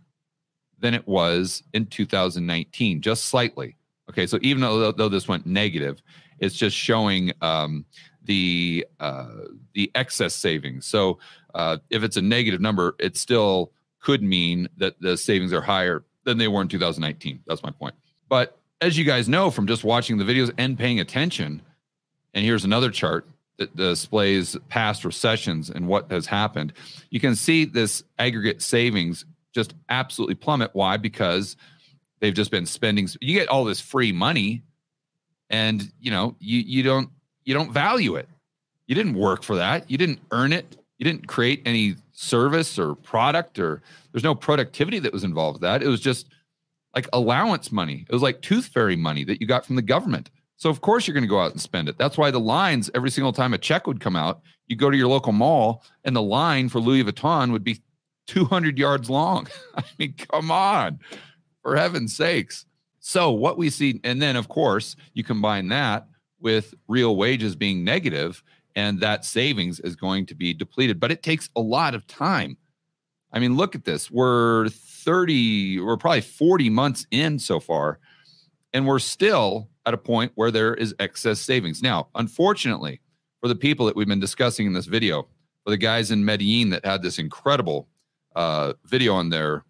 than 0.79 0.93
it 0.93 1.09
was 1.09 1.63
in 1.73 1.87
2019, 1.87 3.01
just 3.01 3.25
slightly. 3.25 3.77
Okay, 4.11 4.27
so 4.27 4.39
even 4.43 4.61
though, 4.61 4.93
though 4.93 5.09
this 5.09 5.27
went 5.27 5.47
negative, 5.47 6.03
it's 6.39 6.55
just 6.55 6.77
showing 6.77 7.33
um, 7.41 7.87
the 8.25 8.87
uh, 9.01 9.29
the 9.73 9.91
excess 9.95 10.35
savings. 10.35 10.85
So 10.85 11.19
uh, 11.55 11.79
if 11.89 12.03
it's 12.03 12.19
a 12.19 12.23
negative 12.23 12.61
number, 12.61 12.95
it 12.99 13.17
still 13.17 13.73
could 14.01 14.23
mean 14.23 14.69
that 14.77 15.01
the 15.01 15.17
savings 15.17 15.55
are 15.55 15.63
higher 15.63 16.05
than 16.25 16.37
they 16.37 16.47
were 16.47 16.61
in 16.61 16.69
2019. 16.69 17.41
That's 17.47 17.63
my 17.63 17.71
point. 17.71 17.95
But 18.29 18.59
as 18.83 18.99
you 18.99 19.07
guys 19.07 19.31
know 19.31 19.51
from 19.51 19.67
just 19.67 19.83
watching 19.83 20.19
the 20.19 20.25
videos 20.25 20.53
and 20.59 20.79
paying 20.79 21.01
attention, 21.01 21.63
and 22.35 22.45
here's 22.45 22.67
another 22.67 22.91
chart 22.91 23.27
that 23.59 23.77
displays 23.77 24.57
past 24.69 25.05
recessions 25.05 25.69
and 25.69 25.87
what 25.89 26.11
has 26.11 26.27
happened. 26.27 26.73
You 27.11 27.21
can 27.21 27.35
see 27.35 27.65
this 27.65 28.05
aggregate 28.19 28.63
savings 28.63 29.25
just 29.55 29.75
absolutely 29.89 30.37
plummet. 30.37 30.71
Why? 30.73 30.97
Because 30.97 31.57
they've 32.21 32.35
just 32.35 32.51
been 32.51 32.67
spending. 32.67 33.09
You 33.21 33.39
get 33.39 33.49
all 33.49 33.65
this 33.65 33.81
free 33.81 34.13
money, 34.13 34.63
and 35.51 35.91
you 36.01 36.11
know 36.11 36.37
you 36.39 36.61
you 36.61 36.83
don't 36.83 37.11
you 37.45 37.55
don't 37.55 37.73
value 37.73 38.17
it. 38.17 38.29
You 38.87 38.95
didn't 38.95 39.15
work 39.15 39.43
for 39.43 39.57
that. 39.57 39.91
You 39.91 39.99
didn't 39.99 40.21
earn 40.31 40.53
it. 40.53 40.77
You 40.99 41.05
didn't 41.05 41.29
create 41.29 41.63
any 41.65 41.97
service 42.13 42.79
or 42.79 42.95
product 42.97 43.59
or 43.59 43.83
there's 44.13 44.25
no 44.25 44.35
productivity 44.35 44.99
that 44.99 45.13
was 45.13 45.23
involved 45.23 45.57
with 45.57 45.63
that. 45.63 45.83
It 45.83 45.89
was 45.89 46.01
just 46.01 46.27
like 46.95 47.09
allowance 47.13 47.71
money. 47.71 48.05
It 48.09 48.13
was 48.13 48.23
like 48.23 48.41
tooth 48.41 48.67
fairy 48.67 48.97
money 48.97 49.25
that 49.25 49.41
you 49.41 49.47
got 49.47 49.65
from 49.65 49.77
the 49.77 49.83
government. 49.83 50.31
So 50.59 50.69
of 50.69 50.81
course 50.81 51.07
you're 51.07 51.15
going 51.15 51.23
to 51.25 51.29
go 51.29 51.41
out 51.41 51.53
and 51.53 51.61
spend 51.61 51.89
it. 51.89 51.97
That's 51.97 52.19
why 52.19 52.31
the 52.31 52.41
lines 52.41 52.91
every 52.95 53.11
single 53.11 53.33
time 53.33 53.55
a 53.55 53.59
check 53.59 53.87
would 53.87 54.01
come 54.01 54.17
out, 54.17 54.43
you 54.67 54.77
go 54.77 54.91
to 54.91 54.97
your 54.97 55.09
local 55.09 55.33
mall 55.33 55.85
and 56.05 56.15
the 56.15 56.23
line 56.23 56.69
for 56.69 56.81
Louis 56.81 57.05
Vuitton 57.05 57.53
would 57.53 57.65
be 57.65 57.81
200 58.27 58.77
yards 58.77 59.09
long. 59.09 59.47
I 59.77 59.85
mean, 59.99 60.15
come 60.15 60.51
on. 60.51 60.99
For 61.63 61.77
heaven's 61.77 62.15
sakes. 62.15 62.67
So 62.99 63.31
what 63.31 63.57
we 63.57 63.71
see 63.71 64.01
and 64.05 64.21
then 64.21 64.37
of 64.37 64.49
course, 64.49 64.97
you 65.15 65.25
combine 65.25 65.69
that 65.69 66.09
with 66.41 66.75
real 66.89 67.17
wages 67.17 67.57
being 67.57 67.85
negative 67.85 68.43
and 68.75 69.01
that 69.01 69.25
savings 69.25 69.81
is 69.81 69.97
going 69.97 70.27
to 70.27 70.35
be 70.35 70.53
depleted, 70.55 71.01
but 71.01 71.11
it 71.11 71.23
takes 71.23 71.49
a 71.57 71.61
lot 71.61 71.95
of 71.95 72.07
time. 72.07 72.57
I 73.33 73.39
mean, 73.39 73.57
look 73.57 73.75
at 73.75 73.85
this. 73.85 74.11
We're 74.11 74.69
30, 74.69 75.81
we're 75.81 75.97
probably 75.97 76.21
40 76.21 76.71
months 76.71 77.07
in 77.11 77.39
so 77.39 77.61
far, 77.61 77.99
and 78.73 78.87
we're 78.87 78.99
still 78.99 79.69
at 79.89 79.95
a 79.95 79.99
point 79.99 80.31
where 80.35 80.51
there 80.51 80.75
is 80.75 80.95
excess 80.99 81.41
savings. 81.41 81.83
Now, 81.83 82.09
unfortunately, 82.15 83.01
for 83.41 83.49
the 83.49 83.55
people 83.55 83.87
that 83.87 83.97
we've 83.97 84.07
been 84.07 84.21
discussing 84.21 84.67
in 84.67 84.75
this 84.75 84.85
video, 84.85 85.27
for 85.65 85.71
the 85.71 85.79
guys 85.79 86.11
in 86.11 86.23
Medellin 86.23 86.69
that 86.71 86.85
had 86.85 87.03
this 87.03 87.19
incredible 87.19 87.89
uh, 88.37 88.75
video 88.85 89.15
on 89.15 89.31
their 89.31 89.65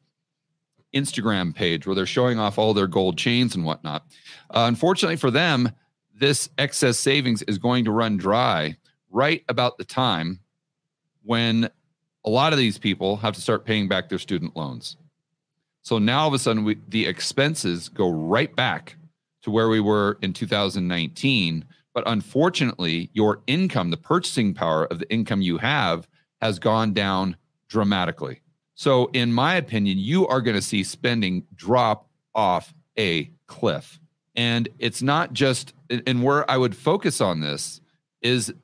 Instagram 0.92 1.54
page 1.54 1.86
where 1.86 1.94
they're 1.94 2.04
showing 2.04 2.36
off 2.36 2.58
all 2.58 2.74
their 2.74 2.88
gold 2.88 3.16
chains 3.16 3.54
and 3.54 3.64
whatnot. 3.64 4.06
Uh, 4.50 4.64
unfortunately 4.66 5.14
for 5.14 5.30
them, 5.30 5.70
this 6.12 6.48
excess 6.58 6.98
savings 6.98 7.42
is 7.42 7.56
going 7.56 7.84
to 7.84 7.92
run 7.92 8.16
dry 8.16 8.76
right 9.10 9.44
about 9.48 9.78
the 9.78 9.84
time 9.84 10.40
when 11.22 11.70
a 12.24 12.30
lot 12.30 12.52
of 12.52 12.58
these 12.58 12.76
people 12.76 13.18
have 13.18 13.34
to 13.34 13.40
start 13.40 13.64
paying 13.64 13.86
back 13.86 14.08
their 14.08 14.18
student 14.18 14.56
loans. 14.56 14.96
So 15.82 15.98
now 15.98 16.22
all 16.22 16.28
of 16.28 16.34
a 16.34 16.40
sudden, 16.40 16.64
we, 16.64 16.76
the 16.88 17.06
expenses 17.06 17.88
go 17.88 18.10
right 18.10 18.54
back 18.56 18.96
to 19.42 19.50
where 19.50 19.68
we 19.68 19.80
were 19.80 20.18
in 20.22 20.32
2019. 20.32 21.64
But 21.94 22.04
unfortunately, 22.06 23.10
your 23.12 23.40
income, 23.46 23.90
the 23.90 23.96
purchasing 23.96 24.54
power 24.54 24.86
of 24.86 24.98
the 24.98 25.10
income 25.12 25.42
you 25.42 25.58
have, 25.58 26.08
has 26.40 26.58
gone 26.58 26.92
down 26.92 27.36
dramatically. 27.68 28.40
So, 28.74 29.06
in 29.12 29.32
my 29.32 29.56
opinion, 29.56 29.98
you 29.98 30.26
are 30.28 30.40
going 30.40 30.54
to 30.54 30.62
see 30.62 30.84
spending 30.84 31.44
drop 31.56 32.08
off 32.34 32.72
a 32.96 33.30
cliff. 33.48 33.98
And 34.36 34.68
it's 34.78 35.02
not 35.02 35.32
just, 35.32 35.74
and 35.90 36.22
where 36.22 36.48
I 36.48 36.56
would 36.56 36.76
focus 36.76 37.20
on 37.20 37.40
this 37.40 37.80
is 38.22 38.54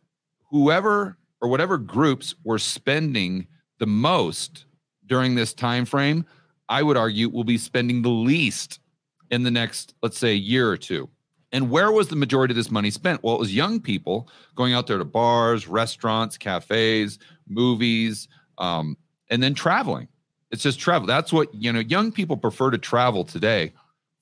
whoever 0.50 1.18
or 1.40 1.48
whatever 1.48 1.78
groups 1.78 2.37
were 2.44 2.60
spending 2.60 3.48
the 3.78 3.87
most 3.87 4.66
during 5.06 5.34
this 5.34 5.52
time 5.52 5.84
frame, 5.84 6.24
I 6.68 6.82
would 6.82 6.96
argue 6.96 7.28
will 7.28 7.44
be 7.44 7.58
spending 7.58 8.02
the 8.02 8.08
least 8.08 8.78
in 9.35 9.42
the 9.42 9.51
next, 9.51 9.94
let's 10.01 10.16
say, 10.16 10.33
year 10.33 10.70
or 10.70 10.77
two. 10.77 11.09
And 11.51 11.68
where 11.68 11.90
was 11.90 12.09
the 12.09 12.16
majority 12.16 12.53
of 12.53 12.57
this 12.57 12.70
money 12.70 12.90
spent? 12.90 13.23
Well, 13.23 13.35
it 13.35 13.40
was 13.40 13.55
young 13.55 13.81
people 13.81 14.29
going 14.55 14.73
out 14.75 14.87
there 14.87 14.99
to 14.99 15.05
bars, 15.05 15.66
restaurants, 15.66 16.38
cafes, 16.38 17.18
movies, 17.49 18.29
um, 18.59 18.97
and 19.31 19.42
then 19.42 19.55
traveling. 19.55 20.09
It's 20.51 20.62
just 20.62 20.79
travel. 20.79 21.07
That's 21.07 21.33
what 21.33 21.53
you 21.53 21.73
know. 21.73 21.81
Young 21.81 22.12
people 22.12 22.37
prefer 22.37 22.70
to 22.70 22.79
travel 22.79 23.25
today 23.25 23.73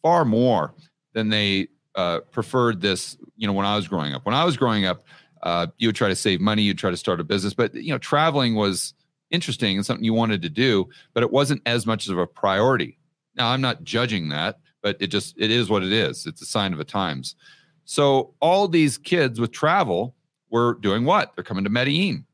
far 0.00 0.24
more 0.24 0.72
than 1.12 1.28
they 1.28 1.68
uh, 1.94 2.20
preferred 2.30 2.80
this. 2.80 3.18
You 3.36 3.46
know, 3.46 3.52
when 3.52 3.66
I 3.66 3.76
was 3.76 3.86
growing 3.86 4.14
up. 4.14 4.24
When 4.24 4.34
I 4.34 4.44
was 4.44 4.56
growing 4.56 4.86
up, 4.86 5.04
uh, 5.42 5.66
you 5.76 5.88
would 5.88 5.96
try 5.96 6.08
to 6.08 6.16
save 6.16 6.40
money, 6.40 6.62
you'd 6.62 6.78
try 6.78 6.90
to 6.90 6.96
start 6.96 7.20
a 7.20 7.24
business, 7.24 7.52
but 7.52 7.74
you 7.74 7.92
know, 7.92 7.98
traveling 7.98 8.54
was 8.54 8.94
interesting 9.30 9.76
and 9.76 9.84
something 9.84 10.04
you 10.04 10.14
wanted 10.14 10.42
to 10.42 10.48
do, 10.48 10.88
but 11.14 11.22
it 11.22 11.30
wasn't 11.32 11.60
as 11.66 11.86
much 11.86 12.08
of 12.08 12.18
a 12.18 12.26
priority. 12.26 12.98
Now, 13.34 13.48
I'm 13.48 13.60
not 13.62 13.82
judging 13.82 14.28
that 14.28 14.58
but 14.82 14.96
it 15.00 15.06
just 15.06 15.34
it 15.38 15.50
is 15.50 15.70
what 15.70 15.82
it 15.82 15.92
is. 15.92 16.26
It's 16.26 16.42
a 16.42 16.46
sign 16.46 16.72
of 16.72 16.78
the 16.78 16.84
times. 16.84 17.36
So 17.84 18.34
all 18.40 18.68
these 18.68 18.98
kids 18.98 19.40
with 19.40 19.52
travel 19.52 20.14
were 20.50 20.74
doing 20.74 21.04
what? 21.04 21.34
They're 21.34 21.44
coming 21.44 21.64
to 21.64 21.70
Medellin, 21.70 22.26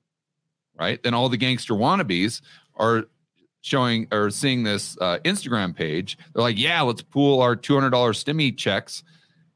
right? 0.79 1.03
Then 1.03 1.15
all 1.15 1.29
the 1.29 1.37
gangster 1.37 1.75
wannabes 1.75 2.41
are 2.77 3.05
showing 3.61 4.09
or 4.13 4.31
seeing 4.31 4.63
this 4.63 4.97
uh, 5.01 5.19
Instagram 5.25 5.75
page. 5.75 6.19
They're 6.33 6.43
like, 6.43 6.59
yeah, 6.59 6.81
let's 6.83 7.03
pool 7.03 7.41
our 7.41 7.57
two 7.57 7.75
hundred 7.75 7.91
dollars 7.91 8.23
stimmy 8.23 8.57
checks 8.57 9.03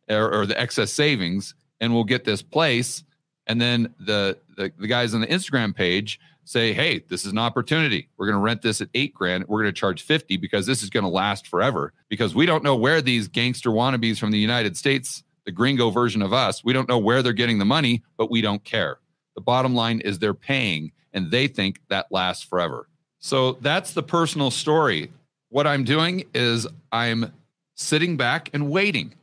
or, 0.08 0.32
or, 0.32 0.46
the 0.46 0.60
excess 0.60 0.92
savings, 0.92 1.54
and 1.80 1.94
we'll 1.94 2.04
get 2.04 2.24
this 2.24 2.42
place. 2.42 3.04
And 3.46 3.60
then 3.60 3.94
the, 3.98 4.38
the 4.56 4.72
the 4.78 4.86
guys 4.86 5.14
on 5.14 5.20
the 5.20 5.26
Instagram 5.26 5.74
page 5.74 6.20
say, 6.44 6.72
hey, 6.72 7.04
this 7.08 7.24
is 7.24 7.32
an 7.32 7.38
opportunity. 7.38 8.08
We're 8.16 8.26
going 8.26 8.36
to 8.36 8.42
rent 8.42 8.62
this 8.62 8.80
at 8.80 8.88
eight 8.94 9.14
grand. 9.14 9.46
We're 9.48 9.62
going 9.62 9.72
to 9.72 9.78
charge 9.78 10.02
50 10.02 10.36
because 10.36 10.66
this 10.66 10.82
is 10.82 10.90
going 10.90 11.04
to 11.04 11.10
last 11.10 11.46
forever. 11.46 11.92
Because 12.08 12.34
we 12.34 12.46
don't 12.46 12.64
know 12.64 12.76
where 12.76 13.00
these 13.00 13.28
gangster 13.28 13.70
wannabes 13.70 14.18
from 14.18 14.30
the 14.30 14.38
United 14.38 14.76
States, 14.76 15.22
the 15.44 15.52
gringo 15.52 15.90
version 15.90 16.22
of 16.22 16.32
us, 16.32 16.64
we 16.64 16.72
don't 16.72 16.88
know 16.88 16.98
where 16.98 17.22
they're 17.22 17.32
getting 17.32 17.58
the 17.58 17.64
money, 17.64 18.02
but 18.16 18.30
we 18.30 18.40
don't 18.40 18.62
care. 18.64 18.98
The 19.34 19.40
bottom 19.40 19.74
line 19.74 20.00
is 20.00 20.18
they're 20.18 20.34
paying 20.34 20.92
and 21.12 21.30
they 21.30 21.46
think 21.46 21.80
that 21.88 22.06
lasts 22.10 22.44
forever. 22.44 22.88
So 23.18 23.52
that's 23.60 23.92
the 23.92 24.02
personal 24.02 24.50
story. 24.50 25.12
What 25.48 25.66
I'm 25.66 25.84
doing 25.84 26.24
is 26.34 26.66
I'm 26.90 27.32
sitting 27.74 28.16
back 28.16 28.50
and 28.52 28.70
waiting. 28.70 29.14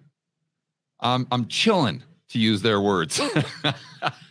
Um, 0.99 1.27
I'm 1.31 1.47
chilling, 1.47 2.03
to 2.29 2.39
use 2.39 2.61
their 2.61 2.79
words. 2.79 3.19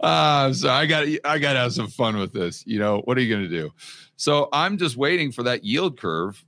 uh, 0.00 0.52
so 0.52 0.70
I 0.70 0.86
got 0.86 1.06
I 1.24 1.38
got 1.38 1.54
to 1.54 1.58
have 1.60 1.72
some 1.72 1.88
fun 1.88 2.16
with 2.18 2.32
this. 2.32 2.64
You 2.66 2.78
know, 2.78 3.00
what 3.04 3.18
are 3.18 3.20
you 3.20 3.34
going 3.34 3.48
to 3.48 3.56
do? 3.56 3.70
So 4.16 4.48
I'm 4.52 4.78
just 4.78 4.96
waiting 4.96 5.32
for 5.32 5.42
that 5.44 5.64
yield 5.64 5.98
curve 5.98 6.44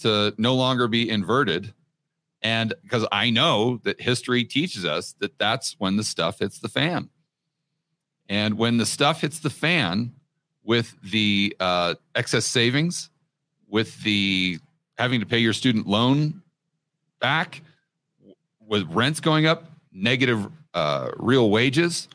to 0.00 0.34
no 0.38 0.54
longer 0.54 0.88
be 0.88 1.08
inverted, 1.08 1.74
and 2.42 2.74
because 2.82 3.06
I 3.10 3.30
know 3.30 3.80
that 3.84 4.00
history 4.00 4.44
teaches 4.44 4.84
us 4.84 5.14
that 5.18 5.38
that's 5.38 5.76
when 5.78 5.96
the 5.96 6.04
stuff 6.04 6.38
hits 6.38 6.58
the 6.60 6.68
fan, 6.68 7.10
and 8.28 8.56
when 8.56 8.78
the 8.78 8.86
stuff 8.86 9.20
hits 9.20 9.40
the 9.40 9.50
fan 9.50 10.12
with 10.62 10.94
the 11.02 11.56
uh, 11.60 11.94
excess 12.14 12.44
savings, 12.44 13.10
with 13.68 14.02
the 14.02 14.58
having 14.96 15.20
to 15.20 15.26
pay 15.26 15.38
your 15.38 15.52
student 15.52 15.86
loan 15.86 16.42
back, 17.20 17.62
with 18.66 18.84
rents 18.90 19.20
going 19.20 19.46
up, 19.46 19.70
negative 19.92 20.48
uh, 20.74 21.10
real 21.16 21.50
wages, 21.50 22.08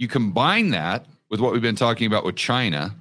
you 0.00 0.08
combine 0.08 0.70
that 0.70 1.04
with 1.28 1.40
what 1.40 1.52
we've 1.52 1.60
been 1.60 1.76
talking 1.76 2.06
about 2.06 2.24
with 2.24 2.34
China, 2.34 2.96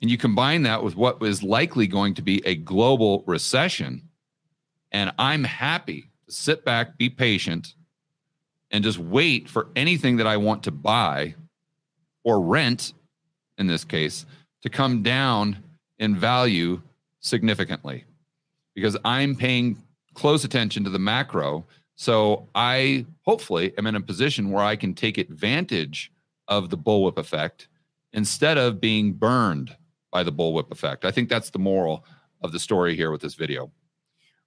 and 0.00 0.10
you 0.10 0.16
combine 0.16 0.62
that 0.62 0.82
with 0.82 0.96
what 0.96 1.22
is 1.22 1.42
likely 1.42 1.86
going 1.86 2.14
to 2.14 2.22
be 2.22 2.40
a 2.46 2.54
global 2.54 3.22
recession. 3.26 4.08
And 4.90 5.12
I'm 5.18 5.44
happy 5.44 6.08
to 6.26 6.32
sit 6.32 6.64
back, 6.64 6.96
be 6.96 7.10
patient, 7.10 7.74
and 8.70 8.82
just 8.82 8.96
wait 8.96 9.50
for 9.50 9.68
anything 9.76 10.16
that 10.16 10.26
I 10.26 10.38
want 10.38 10.62
to 10.62 10.70
buy 10.70 11.34
or 12.24 12.40
rent, 12.40 12.94
in 13.58 13.66
this 13.66 13.84
case, 13.84 14.24
to 14.62 14.70
come 14.70 15.02
down 15.02 15.62
in 15.98 16.16
value 16.16 16.80
significantly 17.20 18.04
because 18.74 18.96
I'm 19.04 19.36
paying 19.36 19.76
close 20.14 20.44
attention 20.44 20.84
to 20.84 20.90
the 20.90 20.98
macro. 20.98 21.66
So 21.96 22.48
I 22.54 23.04
hopefully 23.26 23.74
am 23.76 23.86
in 23.86 23.94
a 23.94 24.00
position 24.00 24.50
where 24.50 24.64
I 24.64 24.76
can 24.76 24.94
take 24.94 25.18
advantage 25.18 26.10
of 26.50 26.68
the 26.68 26.76
bullwhip 26.76 27.16
effect 27.16 27.68
instead 28.12 28.58
of 28.58 28.80
being 28.80 29.14
burned 29.14 29.74
by 30.10 30.22
the 30.22 30.32
bullwhip 30.32 30.70
effect. 30.70 31.04
I 31.04 31.10
think 31.10 31.28
that's 31.28 31.50
the 31.50 31.58
moral 31.58 32.04
of 32.42 32.52
the 32.52 32.58
story 32.58 32.96
here 32.96 33.10
with 33.10 33.22
this 33.22 33.34
video. 33.34 33.70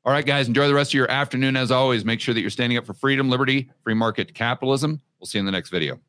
All 0.06 0.12
right, 0.12 0.26
guys, 0.26 0.50
enjoy 0.50 0.68
the 0.68 0.74
rest 0.74 0.92
of 0.92 0.96
your 0.96 1.10
afternoon. 1.10 1.56
As 1.56 1.72
always, 1.72 2.04
make 2.04 2.20
sure 2.20 2.34
that 2.34 2.42
you're 2.42 2.50
standing 2.50 2.78
up 2.78 2.86
for 2.86 2.94
freedom, 2.94 3.30
liberty, 3.30 3.72
free 3.84 3.94
market 3.94 4.34
capitalism. 4.34 5.02
We'll 5.20 5.28
see 5.28 5.38
you 5.38 5.42
in 5.42 5.46
the 5.46 5.52
next 5.54 5.70
video. 5.70 6.02